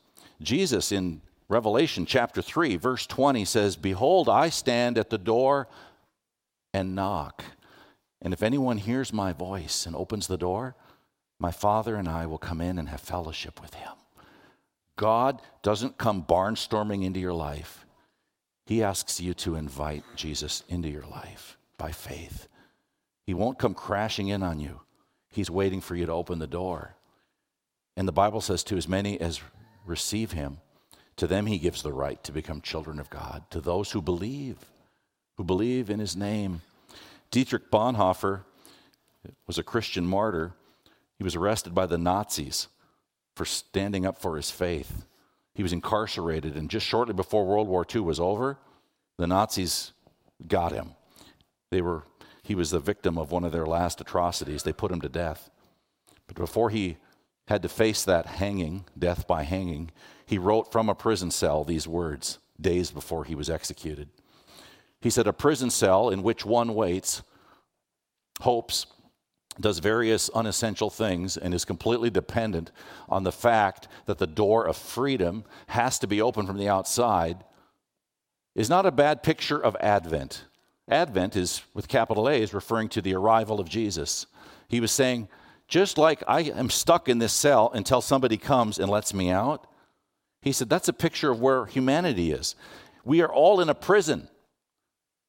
Jesus 0.41 0.91
in 0.91 1.21
Revelation 1.47 2.05
chapter 2.05 2.41
3, 2.41 2.75
verse 2.77 3.05
20 3.05 3.45
says, 3.45 3.75
Behold, 3.75 4.29
I 4.29 4.49
stand 4.49 4.97
at 4.97 5.09
the 5.09 5.17
door 5.17 5.67
and 6.73 6.95
knock. 6.95 7.43
And 8.21 8.33
if 8.33 8.41
anyone 8.41 8.77
hears 8.77 9.13
my 9.13 9.31
voice 9.31 9.85
and 9.85 9.95
opens 9.95 10.25
the 10.25 10.37
door, 10.37 10.75
my 11.39 11.51
Father 11.51 11.95
and 11.95 12.09
I 12.09 12.25
will 12.25 12.39
come 12.39 12.61
in 12.61 12.79
and 12.79 12.89
have 12.89 13.01
fellowship 13.01 13.61
with 13.61 13.75
him. 13.75 13.91
God 14.95 15.41
doesn't 15.61 15.97
come 15.97 16.23
barnstorming 16.23 17.03
into 17.03 17.19
your 17.19 17.33
life. 17.33 17.85
He 18.65 18.81
asks 18.81 19.19
you 19.19 19.33
to 19.35 19.55
invite 19.55 20.03
Jesus 20.15 20.63
into 20.67 20.89
your 20.89 21.05
life 21.05 21.57
by 21.77 21.91
faith. 21.91 22.47
He 23.27 23.33
won't 23.33 23.59
come 23.59 23.73
crashing 23.73 24.29
in 24.29 24.41
on 24.41 24.59
you. 24.59 24.81
He's 25.29 25.51
waiting 25.51 25.81
for 25.81 25.95
you 25.95 26.05
to 26.05 26.11
open 26.11 26.39
the 26.39 26.47
door. 26.47 26.95
And 27.97 28.07
the 28.07 28.13
Bible 28.13 28.41
says, 28.41 28.63
to 28.65 28.77
as 28.77 28.87
many 28.87 29.19
as 29.19 29.41
receive 29.85 30.31
him, 30.31 30.57
to 31.17 31.27
them 31.27 31.45
he 31.45 31.57
gives 31.57 31.81
the 31.81 31.93
right 31.93 32.21
to 32.23 32.31
become 32.31 32.61
children 32.61 32.99
of 32.99 33.09
God, 33.09 33.43
to 33.51 33.61
those 33.61 33.91
who 33.91 34.01
believe, 34.01 34.57
who 35.37 35.43
believe 35.43 35.89
in 35.89 35.99
his 35.99 36.15
name. 36.15 36.61
Dietrich 37.31 37.71
Bonhoeffer 37.71 38.41
was 39.47 39.57
a 39.57 39.63
Christian 39.63 40.05
martyr 40.05 40.53
he 41.17 41.23
was 41.23 41.35
arrested 41.35 41.73
by 41.73 41.85
the 41.85 41.97
Nazis 41.97 42.67
for 43.35 43.45
standing 43.45 44.05
up 44.05 44.17
for 44.17 44.35
his 44.35 44.51
faith. 44.51 45.05
He 45.53 45.63
was 45.63 45.73
incarcerated, 45.73 46.55
and 46.55 46.69
just 46.69 46.85
shortly 46.85 47.13
before 47.13 47.45
World 47.45 47.67
War 47.67 47.85
II 47.93 48.01
was 48.01 48.19
over, 48.19 48.57
the 49.17 49.27
Nazis 49.27 49.93
got 50.47 50.73
him. 50.73 50.91
They 51.71 51.81
were, 51.81 52.03
he 52.43 52.55
was 52.55 52.71
the 52.71 52.79
victim 52.79 53.17
of 53.17 53.31
one 53.31 53.45
of 53.45 53.53
their 53.53 53.65
last 53.65 54.01
atrocities. 54.01 54.63
They 54.63 54.73
put 54.73 54.91
him 54.91 55.01
to 55.01 55.09
death. 55.09 55.49
But 56.27 56.35
before 56.35 56.69
he 56.69 56.97
had 57.47 57.61
to 57.61 57.69
face 57.69 58.03
that 58.03 58.25
hanging, 58.25 58.85
death 58.97 59.27
by 59.27 59.43
hanging, 59.43 59.91
he 60.25 60.37
wrote 60.37 60.71
from 60.71 60.89
a 60.89 60.95
prison 60.95 61.29
cell 61.31 61.63
these 61.63 61.87
words 61.87 62.39
days 62.59 62.91
before 62.91 63.25
he 63.25 63.35
was 63.35 63.49
executed. 63.49 64.09
He 65.01 65.09
said, 65.09 65.27
A 65.27 65.33
prison 65.33 65.69
cell 65.69 66.09
in 66.09 66.23
which 66.23 66.45
one 66.45 66.73
waits, 66.73 67.21
hopes, 68.41 68.87
does 69.59 69.79
various 69.79 70.29
unessential 70.29 70.89
things 70.89 71.37
and 71.37 71.53
is 71.53 71.63
completely 71.63 72.09
dependent 72.09 72.71
on 73.07 73.23
the 73.23 73.31
fact 73.31 73.87
that 74.05 74.17
the 74.17 74.27
door 74.27 74.65
of 74.67 74.75
freedom 74.75 75.45
has 75.67 75.99
to 75.99 76.07
be 76.07 76.21
open 76.21 76.45
from 76.45 76.57
the 76.57 76.67
outside 76.67 77.43
is 78.53 78.69
not 78.69 78.85
a 78.85 78.91
bad 78.91 79.23
picture 79.23 79.61
of 79.61 79.75
Advent. 79.79 80.45
Advent 80.87 81.35
is, 81.35 81.61
with 81.73 81.87
capital 81.87 82.27
A, 82.27 82.41
is 82.41 82.53
referring 82.53 82.89
to 82.89 83.01
the 83.01 83.15
arrival 83.15 83.59
of 83.59 83.69
Jesus. 83.69 84.25
He 84.67 84.79
was 84.79 84.91
saying, 84.91 85.27
just 85.67 85.97
like 85.97 86.23
I 86.27 86.41
am 86.41 86.69
stuck 86.69 87.09
in 87.09 87.19
this 87.19 87.33
cell 87.33 87.71
until 87.73 88.01
somebody 88.01 88.37
comes 88.37 88.79
and 88.79 88.89
lets 88.89 89.13
me 89.13 89.29
out, 89.29 89.67
he 90.41 90.51
said, 90.51 90.69
that's 90.69 90.87
a 90.87 90.93
picture 90.93 91.31
of 91.31 91.41
where 91.41 91.65
humanity 91.65 92.31
is. 92.31 92.55
We 93.03 93.21
are 93.21 93.31
all 93.31 93.59
in 93.59 93.69
a 93.69 93.75
prison, 93.75 94.27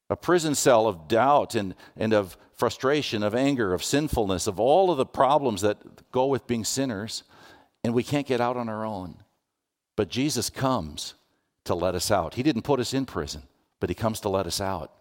a 0.09 0.15
prison 0.15 0.53
cell 0.53 0.87
of 0.87 1.07
doubt 1.07 1.55
and, 1.55 1.73
and 1.95 2.13
of 2.13 2.37
frustration, 2.53 3.23
of 3.23 3.33
anger, 3.33 3.73
of 3.73 3.83
sinfulness, 3.83 4.47
of 4.47 4.59
all 4.59 4.91
of 4.91 4.97
the 4.97 5.05
problems 5.05 5.61
that 5.61 6.11
go 6.11 6.27
with 6.27 6.47
being 6.47 6.63
sinners, 6.63 7.23
and 7.83 7.93
we 7.93 8.03
can't 8.03 8.27
get 8.27 8.41
out 8.41 8.57
on 8.57 8.69
our 8.69 8.85
own. 8.85 9.17
But 9.95 10.09
Jesus 10.09 10.49
comes 10.49 11.15
to 11.63 11.75
let 11.75 11.95
us 11.95 12.11
out. 12.11 12.35
He 12.35 12.43
didn't 12.43 12.61
put 12.61 12.79
us 12.79 12.93
in 12.93 13.05
prison, 13.05 13.43
but 13.79 13.89
he 13.89 13.95
comes 13.95 14.19
to 14.21 14.29
let 14.29 14.45
us 14.45 14.61
out. 14.61 14.91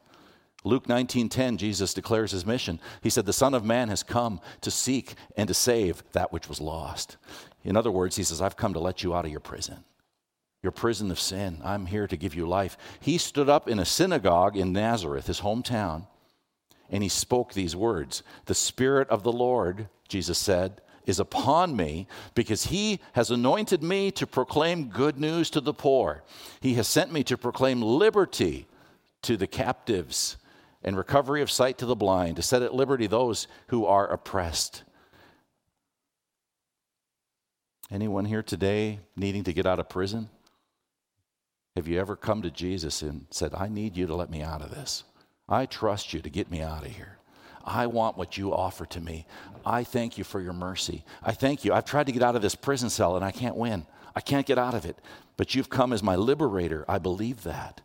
Luke 0.67 0.89
19:10 0.89 1.59
Jesus 1.59 1.95
declares 1.95 2.33
his 2.33 2.45
mission. 2.45 2.81
He 3.01 3.09
said 3.09 3.25
the 3.25 3.33
son 3.33 3.55
of 3.55 3.65
man 3.65 3.89
has 3.89 4.03
come 4.03 4.41
to 4.63 4.71
seek 4.73 5.15
and 5.37 5.47
to 5.47 5.55
save 5.55 6.03
that 6.11 6.33
which 6.33 6.49
was 6.49 6.61
lost. 6.61 7.17
In 7.63 7.77
other 7.77 7.93
words, 7.93 8.17
he 8.17 8.25
says 8.25 8.43
I've 8.43 8.57
come 8.57 8.73
to 8.73 8.81
let 8.81 9.05
you 9.05 9.15
out 9.15 9.25
of 9.25 9.31
your 9.31 9.39
prison. 9.39 9.85
Your 10.65 10.73
prison 10.73 11.13
of 11.13 11.21
sin. 11.21 11.61
I'm 11.65 11.87
here 11.87 12.09
to 12.09 12.17
give 12.17 12.35
you 12.35 12.49
life. 12.49 12.77
He 12.99 13.17
stood 13.17 13.49
up 13.49 13.69
in 13.69 13.79
a 13.79 13.85
synagogue 13.85 14.57
in 14.57 14.73
Nazareth, 14.73 15.29
his 15.29 15.41
hometown, 15.41 16.09
and 16.91 17.01
he 17.01 17.09
spoke 17.09 17.53
these 17.53 17.77
words 17.77 18.25
The 18.47 18.55
Spirit 18.55 19.09
of 19.09 19.23
the 19.23 19.33
Lord, 19.33 19.89
Jesus 20.09 20.37
said, 20.37 20.81
is 21.07 21.21
upon 21.21 21.77
me 21.77 22.09
because 22.35 22.65
he 22.67 22.99
has 23.13 23.31
anointed 23.31 23.85
me 23.85 24.11
to 24.11 24.27
proclaim 24.27 24.89
good 24.89 25.21
news 25.21 25.49
to 25.51 25.61
the 25.61 25.73
poor. 25.73 26.25
He 26.61 26.75
has 26.75 26.89
sent 26.89 27.13
me 27.13 27.23
to 27.23 27.39
proclaim 27.39 27.81
liberty 27.81 28.67
to 29.23 29.37
the 29.37 29.47
captives 29.47 30.37
and 30.87 30.97
recovery 30.97 31.43
of 31.43 31.51
sight 31.51 31.77
to 31.79 31.87
the 31.87 31.97
blind, 31.97 32.37
to 32.37 32.43
set 32.43 32.63
at 32.63 32.73
liberty 32.73 33.07
those 33.07 33.49
who 33.67 33.85
are 33.85 34.07
oppressed. 34.07 34.85
Anyone 37.91 38.25
here 38.25 38.43
today 38.43 39.01
needing 39.17 39.45
to 39.45 39.53
get 39.53 39.67
out 39.67 39.81
of 39.81 39.89
prison? 39.89 40.29
Have 41.75 41.89
you 41.89 42.01
ever 42.01 42.17
come 42.17 42.41
to 42.43 42.51
Jesus 42.51 43.03
and 43.03 43.27
said, 43.31 43.53
I 43.55 43.69
need 43.69 43.97
you 43.97 44.07
to 44.07 44.15
let 44.15 44.31
me 44.31 44.43
out 44.43 44.63
of 44.63 44.71
this? 44.71 45.05
I 45.49 45.67
trust 45.67 46.15
you 46.15 46.21
to 46.21 46.31
get 46.31 46.51
me 46.51 46.63
out 46.63 46.87
of 46.87 46.93
here. 46.93 47.19
I 47.65 47.89
want 47.89 48.17
what 48.17 48.39
you 48.39 48.55
offer 48.55 48.87
to 48.87 49.01
me. 49.01 49.27
I 49.65 49.83
thank 49.83 50.17
you 50.17 50.25
for 50.25 50.41
your 50.41 50.53
mercy. 50.53 51.05
I 51.23 51.33
thank 51.33 51.65
you. 51.65 51.73
I've 51.73 51.85
tried 51.85 52.07
to 52.07 52.13
get 52.13 52.23
out 52.23 52.37
of 52.37 52.43
this 52.43 52.55
prison 52.55 52.91
cell 52.91 53.17
and 53.17 53.25
I 53.25 53.33
can't 53.33 53.57
win. 53.57 53.87
I 54.15 54.21
can't 54.21 54.47
get 54.47 54.59
out 54.59 54.75
of 54.75 54.87
it. 54.87 54.99
But 55.37 55.55
you've 55.55 55.69
come 55.69 55.93
as 55.93 56.03
my 56.03 56.15
liberator. 56.17 56.85
I 56.89 56.99
believe 56.99 57.43
that. 57.43 57.83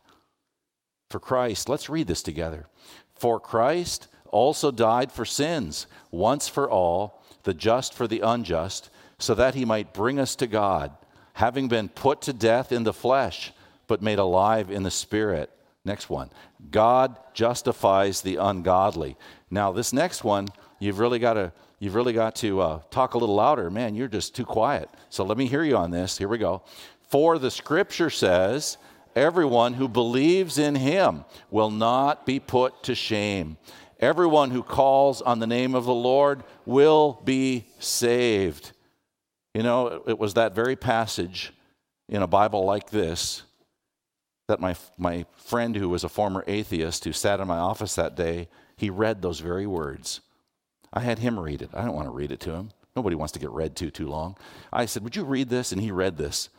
For 1.11 1.19
Christ, 1.19 1.67
let's 1.67 1.89
read 1.89 2.07
this 2.07 2.23
together. 2.23 2.67
For 3.15 3.39
Christ 3.39 4.07
also 4.29 4.71
died 4.71 5.11
for 5.11 5.25
sins, 5.25 5.87
once 6.09 6.47
for 6.47 6.69
all, 6.69 7.21
the 7.43 7.53
just 7.53 7.93
for 7.93 8.07
the 8.07 8.21
unjust, 8.21 8.89
so 9.19 9.35
that 9.35 9.53
he 9.53 9.65
might 9.65 9.93
bring 9.93 10.19
us 10.19 10.35
to 10.37 10.47
God, 10.47 10.91
having 11.33 11.67
been 11.67 11.89
put 11.89 12.21
to 12.21 12.33
death 12.33 12.71
in 12.71 12.83
the 12.83 12.93
flesh, 12.93 13.51
but 13.87 14.01
made 14.01 14.19
alive 14.19 14.71
in 14.71 14.83
the 14.83 14.91
spirit. 14.91 15.51
Next 15.83 16.09
one. 16.09 16.29
God 16.69 17.17
justifies 17.33 18.21
the 18.21 18.37
ungodly. 18.37 19.17
Now, 19.49 19.71
this 19.71 19.91
next 19.91 20.23
one, 20.23 20.47
you've 20.79 20.99
really 20.99 21.19
got 21.19 21.33
to 21.33 21.51
you've 21.79 21.95
really 21.95 22.13
got 22.13 22.35
to 22.35 22.61
uh, 22.61 22.79
talk 22.89 23.15
a 23.15 23.17
little 23.17 23.35
louder. 23.35 23.69
Man, 23.69 23.95
you're 23.95 24.07
just 24.07 24.35
too 24.35 24.45
quiet. 24.45 24.89
So 25.09 25.25
let 25.25 25.37
me 25.37 25.47
hear 25.47 25.63
you 25.63 25.75
on 25.75 25.91
this. 25.91 26.17
Here 26.17 26.27
we 26.27 26.37
go. 26.37 26.61
For 27.09 27.37
the 27.39 27.51
scripture 27.51 28.11
says, 28.11 28.77
everyone 29.15 29.73
who 29.73 29.87
believes 29.87 30.57
in 30.57 30.75
him 30.75 31.25
will 31.49 31.71
not 31.71 32.25
be 32.25 32.39
put 32.39 32.83
to 32.83 32.95
shame. 32.95 33.57
Everyone 33.99 34.51
who 34.51 34.63
calls 34.63 35.21
on 35.21 35.39
the 35.39 35.47
name 35.47 35.75
of 35.75 35.85
the 35.85 35.93
Lord 35.93 36.43
will 36.65 37.21
be 37.23 37.67
saved. 37.79 38.71
You 39.53 39.63
know, 39.63 40.03
it 40.07 40.17
was 40.17 40.33
that 40.33 40.55
very 40.55 40.75
passage 40.75 41.53
in 42.09 42.21
a 42.21 42.27
Bible 42.27 42.65
like 42.65 42.89
this 42.89 43.43
that 44.47 44.59
my, 44.59 44.75
my 44.97 45.25
friend 45.37 45.77
who 45.77 45.87
was 45.87 46.03
a 46.03 46.09
former 46.09 46.43
atheist 46.45 47.05
who 47.05 47.13
sat 47.13 47.39
in 47.39 47.47
my 47.47 47.57
office 47.57 47.95
that 47.95 48.17
day, 48.17 48.49
he 48.75 48.89
read 48.89 49.21
those 49.21 49.39
very 49.39 49.65
words. 49.65 50.19
I 50.91 50.99
had 50.99 51.19
him 51.19 51.39
read 51.39 51.61
it. 51.61 51.69
I 51.73 51.85
don't 51.85 51.95
want 51.95 52.07
to 52.07 52.13
read 52.13 52.33
it 52.33 52.41
to 52.41 52.51
him. 52.51 52.71
Nobody 52.95 53.15
wants 53.15 53.31
to 53.33 53.39
get 53.39 53.49
read 53.51 53.77
to 53.77 53.89
too 53.89 54.07
long. 54.07 54.35
I 54.73 54.87
said, 54.87 55.03
Would 55.03 55.15
you 55.15 55.23
read 55.23 55.47
this? 55.47 55.71
And 55.71 55.79
he 55.79 55.91
read 55.91 56.17
this. 56.17 56.49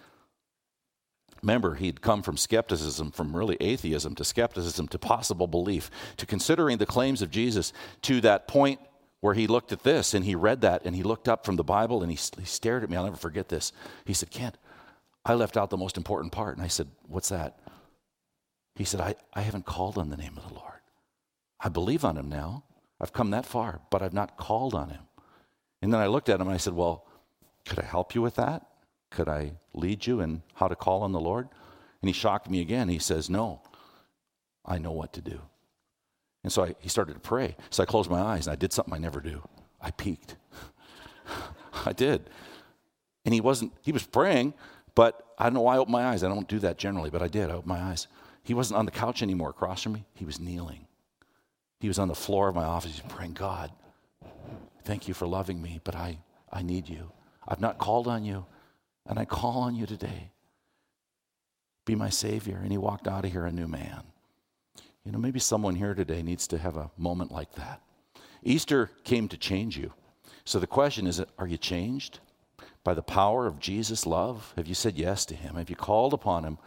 Remember, 1.42 1.74
he'd 1.74 2.00
come 2.00 2.22
from 2.22 2.36
skepticism, 2.36 3.10
from 3.10 3.36
really 3.36 3.56
atheism 3.60 4.14
to 4.14 4.24
skepticism 4.24 4.86
to 4.88 4.98
possible 4.98 5.48
belief, 5.48 5.90
to 6.16 6.26
considering 6.26 6.78
the 6.78 6.86
claims 6.86 7.20
of 7.20 7.30
Jesus, 7.30 7.72
to 8.02 8.20
that 8.20 8.46
point 8.46 8.80
where 9.20 9.34
he 9.34 9.46
looked 9.46 9.72
at 9.72 9.82
this 9.82 10.14
and 10.14 10.24
he 10.24 10.34
read 10.34 10.60
that 10.60 10.82
and 10.84 10.94
he 10.94 11.02
looked 11.02 11.28
up 11.28 11.44
from 11.44 11.56
the 11.56 11.64
Bible 11.64 12.02
and 12.02 12.10
he, 12.12 12.18
he 12.38 12.44
stared 12.44 12.84
at 12.84 12.90
me. 12.90 12.96
I'll 12.96 13.04
never 13.04 13.16
forget 13.16 13.48
this. 13.48 13.72
He 14.04 14.14
said, 14.14 14.30
Kent, 14.30 14.56
I 15.24 15.34
left 15.34 15.56
out 15.56 15.70
the 15.70 15.76
most 15.76 15.96
important 15.96 16.32
part. 16.32 16.56
And 16.56 16.64
I 16.64 16.68
said, 16.68 16.88
What's 17.08 17.28
that? 17.28 17.58
He 18.74 18.84
said, 18.84 19.00
I, 19.00 19.14
I 19.34 19.42
haven't 19.42 19.66
called 19.66 19.98
on 19.98 20.10
the 20.10 20.16
name 20.16 20.36
of 20.36 20.48
the 20.48 20.54
Lord. 20.54 20.80
I 21.60 21.68
believe 21.68 22.04
on 22.04 22.16
him 22.16 22.28
now. 22.28 22.64
I've 23.00 23.12
come 23.12 23.30
that 23.30 23.46
far, 23.46 23.80
but 23.90 24.02
I've 24.02 24.12
not 24.12 24.36
called 24.36 24.74
on 24.74 24.90
him. 24.90 25.02
And 25.80 25.92
then 25.92 26.00
I 26.00 26.06
looked 26.06 26.28
at 26.28 26.40
him 26.40 26.46
and 26.46 26.54
I 26.54 26.58
said, 26.58 26.74
Well, 26.74 27.06
could 27.66 27.78
I 27.78 27.84
help 27.84 28.14
you 28.14 28.22
with 28.22 28.36
that? 28.36 28.66
Could 29.12 29.28
I 29.28 29.52
lead 29.74 30.06
you 30.06 30.20
in 30.20 30.42
how 30.54 30.68
to 30.68 30.74
call 30.74 31.02
on 31.02 31.12
the 31.12 31.20
Lord? 31.20 31.48
And 32.00 32.08
he 32.08 32.12
shocked 32.12 32.50
me 32.50 32.60
again. 32.60 32.88
He 32.88 32.98
says, 32.98 33.30
No, 33.30 33.62
I 34.64 34.78
know 34.78 34.92
what 34.92 35.12
to 35.14 35.20
do. 35.20 35.40
And 36.42 36.52
so 36.52 36.64
I, 36.64 36.74
he 36.80 36.88
started 36.88 37.14
to 37.14 37.20
pray. 37.20 37.56
So 37.70 37.82
I 37.82 37.86
closed 37.86 38.10
my 38.10 38.20
eyes 38.20 38.46
and 38.46 38.52
I 38.52 38.56
did 38.56 38.72
something 38.72 38.92
I 38.92 38.98
never 38.98 39.20
do. 39.20 39.42
I 39.80 39.92
peeked. 39.92 40.36
I 41.86 41.92
did. 41.92 42.28
And 43.24 43.32
he 43.32 43.40
wasn't, 43.40 43.72
he 43.82 43.92
was 43.92 44.04
praying, 44.04 44.54
but 44.94 45.24
I 45.38 45.44
don't 45.44 45.54
know 45.54 45.60
why 45.60 45.76
I 45.76 45.78
opened 45.78 45.92
my 45.92 46.06
eyes. 46.06 46.24
I 46.24 46.28
don't 46.28 46.48
do 46.48 46.58
that 46.60 46.78
generally, 46.78 47.10
but 47.10 47.22
I 47.22 47.28
did. 47.28 47.50
I 47.50 47.54
opened 47.54 47.66
my 47.66 47.80
eyes. 47.80 48.08
He 48.42 48.54
wasn't 48.54 48.78
on 48.78 48.86
the 48.86 48.90
couch 48.90 49.22
anymore 49.22 49.50
across 49.50 49.82
from 49.82 49.92
me. 49.92 50.04
He 50.14 50.24
was 50.24 50.40
kneeling. 50.40 50.86
He 51.78 51.88
was 51.88 51.98
on 51.98 52.08
the 52.08 52.14
floor 52.14 52.48
of 52.48 52.54
my 52.54 52.64
office. 52.64 53.00
Praying, 53.08 53.34
God, 53.34 53.70
thank 54.84 55.06
you 55.06 55.14
for 55.14 55.26
loving 55.26 55.62
me, 55.62 55.80
but 55.84 55.94
I, 55.94 56.18
I 56.52 56.62
need 56.62 56.88
you. 56.88 57.12
I've 57.46 57.60
not 57.60 57.78
called 57.78 58.08
on 58.08 58.24
you, 58.24 58.46
and 59.06 59.18
I 59.18 59.24
call 59.24 59.60
on 59.62 59.74
you 59.74 59.86
today. 59.86 60.30
Be 61.84 61.94
my 61.94 62.10
Savior. 62.10 62.58
And 62.62 62.70
he 62.70 62.78
walked 62.78 63.08
out 63.08 63.24
of 63.24 63.32
here 63.32 63.44
a 63.44 63.52
new 63.52 63.66
man. 63.66 64.02
You 65.04 65.10
know, 65.10 65.18
maybe 65.18 65.40
someone 65.40 65.74
here 65.74 65.94
today 65.94 66.22
needs 66.22 66.46
to 66.48 66.58
have 66.58 66.76
a 66.76 66.90
moment 66.96 67.32
like 67.32 67.52
that. 67.54 67.80
Easter 68.44 68.90
came 69.04 69.28
to 69.28 69.36
change 69.36 69.76
you. 69.76 69.92
So 70.44 70.58
the 70.58 70.66
question 70.66 71.06
is 71.06 71.22
are 71.38 71.46
you 71.46 71.56
changed 71.56 72.20
by 72.84 72.94
the 72.94 73.02
power 73.02 73.46
of 73.46 73.58
Jesus' 73.58 74.06
love? 74.06 74.52
Have 74.56 74.66
you 74.66 74.74
said 74.74 74.96
yes 74.96 75.24
to 75.26 75.34
him? 75.34 75.56
Have 75.56 75.70
you 75.70 75.76
called 75.76 76.14
upon 76.14 76.44
him? 76.44 76.58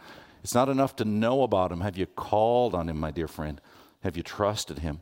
It's 0.42 0.54
not 0.54 0.68
enough 0.68 0.96
to 0.96 1.04
know 1.04 1.42
about 1.42 1.72
him. 1.72 1.80
Have 1.80 1.98
you 1.98 2.06
called 2.06 2.74
on 2.74 2.88
him, 2.88 2.98
my 2.98 3.10
dear 3.10 3.28
friend? 3.28 3.60
Have 4.02 4.16
you 4.16 4.22
trusted 4.22 4.78
him? 4.78 5.00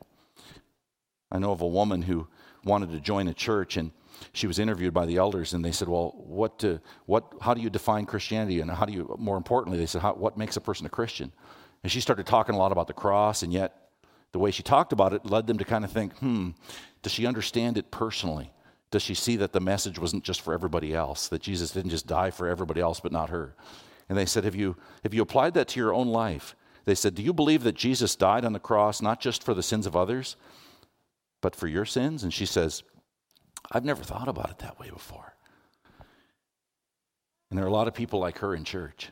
I 1.31 1.39
know 1.39 1.53
of 1.53 1.61
a 1.61 1.67
woman 1.67 2.03
who 2.03 2.29
wanted 2.65 2.91
to 2.93 3.01
join 3.01 3.29
a 3.29 3.35
church 3.35 3.77
and 3.77 3.91
she 4.33 4.47
was 4.47 4.59
interviewed 4.59 4.95
by 4.95 5.07
the 5.07 5.17
elders 5.17 5.53
and 5.55 5.65
they 5.65 5.73
said, 5.73 5.89
Well, 5.89 6.15
what, 6.17 6.65
what, 7.07 7.33
how 7.41 7.55
do 7.55 7.61
you 7.61 7.71
define 7.71 8.07
Christianity? 8.07 8.61
And 8.61 8.71
how 8.71 8.87
do 8.87 8.93
you, 8.93 9.15
more 9.19 9.37
importantly, 9.37 9.79
they 9.79 9.87
said, 9.87 10.03
What 10.03 10.37
makes 10.37 10.57
a 10.57 10.61
person 10.61 10.87
a 10.87 10.91
Christian? 10.91 11.33
And 11.83 11.93
she 11.93 12.01
started 12.01 12.27
talking 12.27 12.55
a 12.55 12.59
lot 12.59 12.73
about 12.73 12.87
the 12.87 12.95
cross, 12.95 13.43
and 13.43 13.53
yet 13.53 13.85
the 14.33 14.39
way 14.39 14.51
she 14.51 14.63
talked 14.63 14.93
about 14.93 15.13
it 15.13 15.25
led 15.25 15.47
them 15.47 15.59
to 15.59 15.65
kind 15.65 15.85
of 15.85 15.93
think, 15.93 16.17
hmm, 16.19 16.51
does 17.03 17.13
she 17.13 17.27
understand 17.27 17.79
it 17.79 17.91
personally? 17.91 18.51
Does 18.91 19.03
she 19.03 19.15
see 19.15 19.37
that 19.37 19.53
the 19.53 19.61
message 19.61 19.99
wasn't 19.99 20.25
just 20.25 20.41
for 20.41 20.55
everybody 20.55 20.95
else, 20.95 21.29
that 21.29 21.43
Jesus 21.43 21.71
didn't 21.71 21.91
just 21.91 22.07
die 22.07 22.31
for 22.31 22.49
everybody 22.49 22.81
else 22.81 23.01
but 23.01 23.13
not 23.13 23.31
her? 23.31 23.55
And 24.09 24.19
they 24.19 24.27
said, 24.27 24.45
Have 24.45 24.55
you, 24.55 24.77
have 25.03 25.15
you 25.15 25.23
applied 25.23 25.55
that 25.55 25.69
to 25.69 25.81
your 25.81 25.93
own 25.93 26.09
life? 26.09 26.57
They 26.85 26.95
said, 26.95 27.15
Do 27.15 27.23
you 27.23 27.33
believe 27.33 27.63
that 27.63 27.75
Jesus 27.75 28.17
died 28.17 28.45
on 28.45 28.53
the 28.53 28.59
cross 28.59 29.01
not 29.01 29.21
just 29.21 29.43
for 29.43 29.55
the 29.55 29.63
sins 29.63 29.87
of 29.87 29.97
others, 29.97 30.37
but 31.41 31.55
for 31.55 31.67
your 31.67 31.85
sins? 31.85 32.23
And 32.23 32.33
she 32.33 32.47
says, 32.47 32.83
I've 33.71 33.85
never 33.85 34.03
thought 34.03 34.29
about 34.29 34.51
it 34.51 34.59
that 34.59 34.79
way 34.79 34.91
before. 34.91 35.35
And 37.51 37.59
there 37.59 37.65
are 37.65 37.69
a 37.69 37.73
lot 37.73 37.89
of 37.89 37.95
people 37.95 38.21
like 38.21 38.39
her 38.39 38.55
in 38.55 38.65
church. 38.65 39.11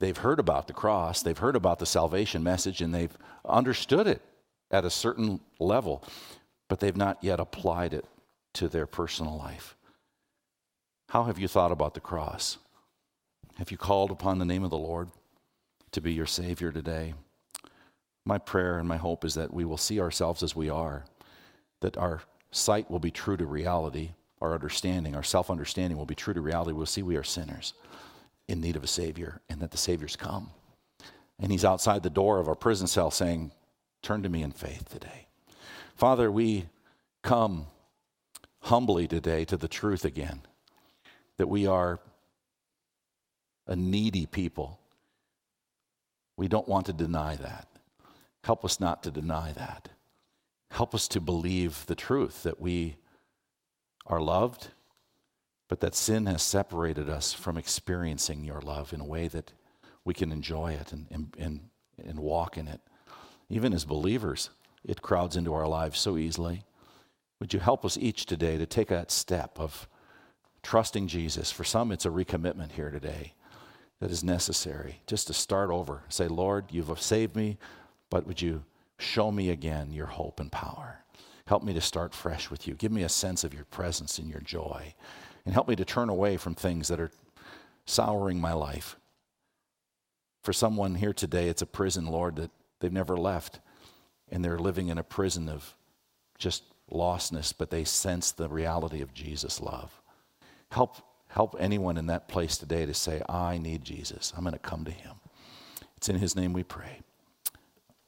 They've 0.00 0.16
heard 0.16 0.38
about 0.38 0.66
the 0.66 0.72
cross, 0.72 1.22
they've 1.22 1.38
heard 1.38 1.56
about 1.56 1.78
the 1.78 1.86
salvation 1.86 2.42
message, 2.42 2.80
and 2.80 2.92
they've 2.92 3.16
understood 3.44 4.06
it 4.06 4.20
at 4.70 4.84
a 4.84 4.90
certain 4.90 5.40
level, 5.60 6.02
but 6.68 6.80
they've 6.80 6.96
not 6.96 7.22
yet 7.22 7.38
applied 7.38 7.94
it 7.94 8.04
to 8.54 8.68
their 8.68 8.86
personal 8.86 9.36
life. 9.36 9.76
How 11.10 11.24
have 11.24 11.38
you 11.38 11.46
thought 11.46 11.72
about 11.72 11.94
the 11.94 12.00
cross? 12.00 12.58
Have 13.58 13.70
you 13.70 13.76
called 13.76 14.10
upon 14.10 14.38
the 14.38 14.44
name 14.44 14.64
of 14.64 14.70
the 14.70 14.78
Lord 14.78 15.10
to 15.92 16.00
be 16.00 16.12
your 16.12 16.26
Savior 16.26 16.72
today? 16.72 17.14
My 18.24 18.38
prayer 18.38 18.78
and 18.78 18.88
my 18.88 18.96
hope 18.96 19.24
is 19.24 19.34
that 19.34 19.52
we 19.52 19.64
will 19.64 19.76
see 19.76 20.00
ourselves 20.00 20.42
as 20.42 20.56
we 20.56 20.70
are, 20.70 21.04
that 21.80 21.96
our 21.96 22.22
sight 22.52 22.90
will 22.90 23.00
be 23.00 23.10
true 23.10 23.36
to 23.36 23.46
reality, 23.46 24.10
our 24.40 24.54
understanding, 24.54 25.16
our 25.16 25.22
self 25.22 25.50
understanding 25.50 25.98
will 25.98 26.06
be 26.06 26.14
true 26.14 26.34
to 26.34 26.40
reality. 26.40 26.72
We'll 26.72 26.86
see 26.86 27.02
we 27.02 27.16
are 27.16 27.24
sinners 27.24 27.74
in 28.46 28.60
need 28.60 28.76
of 28.76 28.84
a 28.84 28.88
Savior 28.88 29.40
and 29.48 29.60
that 29.60 29.72
the 29.72 29.78
Savior's 29.78 30.14
come. 30.14 30.50
And 31.40 31.50
He's 31.50 31.64
outside 31.64 32.02
the 32.02 32.10
door 32.10 32.38
of 32.38 32.48
our 32.48 32.54
prison 32.54 32.86
cell 32.86 33.10
saying, 33.10 33.52
Turn 34.02 34.22
to 34.22 34.28
me 34.28 34.42
in 34.42 34.50
faith 34.52 34.88
today. 34.90 35.26
Father, 35.96 36.30
we 36.30 36.66
come 37.22 37.66
humbly 38.60 39.06
today 39.06 39.44
to 39.44 39.56
the 39.56 39.68
truth 39.68 40.04
again 40.04 40.42
that 41.36 41.46
we 41.46 41.66
are 41.66 42.00
a 43.66 43.76
needy 43.76 44.26
people. 44.26 44.80
We 46.36 46.48
don't 46.48 46.68
want 46.68 46.86
to 46.86 46.92
deny 46.92 47.36
that. 47.36 47.68
Help 48.42 48.64
us 48.64 48.80
not 48.80 49.04
to 49.04 49.10
deny 49.10 49.52
that. 49.52 49.88
Help 50.72 50.94
us 50.94 51.08
to 51.08 51.20
believe 51.20 51.86
the 51.86 51.94
truth 51.94 52.42
that 52.42 52.60
we 52.60 52.96
are 54.06 54.20
loved 54.20 54.68
but 55.72 55.80
that 55.80 55.94
sin 55.94 56.26
has 56.26 56.42
separated 56.42 57.08
us 57.08 57.32
from 57.32 57.56
experiencing 57.56 58.44
your 58.44 58.60
love 58.60 58.92
in 58.92 59.00
a 59.00 59.06
way 59.06 59.26
that 59.26 59.54
we 60.04 60.12
can 60.12 60.30
enjoy 60.30 60.72
it 60.72 60.92
and, 60.92 61.06
and, 61.38 61.60
and, 62.04 62.20
walk 62.20 62.58
in 62.58 62.68
it. 62.68 62.82
Even 63.48 63.72
as 63.72 63.86
believers, 63.86 64.50
it 64.84 65.00
crowds 65.00 65.34
into 65.34 65.54
our 65.54 65.66
lives 65.66 65.98
so 65.98 66.18
easily. 66.18 66.64
Would 67.40 67.54
you 67.54 67.60
help 67.60 67.86
us 67.86 67.96
each 67.96 68.26
today 68.26 68.58
to 68.58 68.66
take 68.66 68.88
that 68.88 69.10
step 69.10 69.58
of 69.58 69.88
trusting 70.62 71.06
Jesus? 71.06 71.50
For 71.50 71.64
some, 71.64 71.90
it's 71.90 72.04
a 72.04 72.10
recommitment 72.10 72.72
here 72.72 72.90
today 72.90 73.32
that 73.98 74.10
is 74.10 74.22
necessary 74.22 75.00
just 75.06 75.26
to 75.28 75.32
start 75.32 75.70
over. 75.70 76.02
Say, 76.10 76.28
Lord, 76.28 76.66
you've 76.68 77.00
saved 77.00 77.34
me, 77.34 77.56
but 78.10 78.26
would 78.26 78.42
you 78.42 78.62
show 79.02 79.30
me 79.32 79.50
again 79.50 79.92
your 79.92 80.06
hope 80.06 80.40
and 80.40 80.50
power? 80.52 81.04
Help 81.46 81.62
me 81.62 81.74
to 81.74 81.80
start 81.80 82.14
fresh 82.14 82.50
with 82.50 82.66
you. 82.68 82.74
Give 82.74 82.92
me 82.92 83.02
a 83.02 83.08
sense 83.08 83.44
of 83.44 83.52
your 83.54 83.64
presence 83.66 84.18
and 84.18 84.30
your 84.30 84.40
joy 84.40 84.94
and 85.44 85.54
help 85.54 85.68
me 85.68 85.76
to 85.76 85.84
turn 85.84 86.08
away 86.08 86.36
from 86.36 86.54
things 86.54 86.88
that 86.88 87.00
are 87.00 87.10
souring 87.84 88.40
my 88.40 88.52
life. 88.52 88.96
For 90.42 90.52
someone 90.52 90.96
here 90.96 91.12
today, 91.12 91.48
it's 91.48 91.62
a 91.62 91.66
prison, 91.66 92.06
Lord, 92.06 92.36
that 92.36 92.50
they've 92.80 92.92
never 92.92 93.16
left. 93.16 93.60
and 94.32 94.44
they're 94.44 94.58
living 94.58 94.88
in 94.88 94.98
a 94.98 95.04
prison 95.04 95.48
of 95.48 95.74
just 96.38 96.64
lostness, 96.90 97.52
but 97.56 97.70
they 97.70 97.84
sense 97.84 98.32
the 98.32 98.48
reality 98.48 99.02
of 99.02 99.12
Jesus' 99.14 99.60
love. 99.60 100.00
Help, 100.70 100.96
help 101.28 101.54
anyone 101.60 101.98
in 101.98 102.06
that 102.06 102.28
place 102.28 102.56
today 102.56 102.86
to 102.86 102.94
say, 102.94 103.22
I 103.28 103.58
need 103.58 103.84
Jesus. 103.84 104.32
I'm 104.36 104.42
going 104.42 104.54
to 104.54 104.58
come 104.58 104.84
to 104.86 104.90
him. 104.90 105.16
It's 105.98 106.08
in 106.08 106.16
his 106.16 106.34
name 106.34 106.52
we 106.54 106.64
pray. 106.64 107.00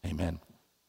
Amen. 0.06 0.40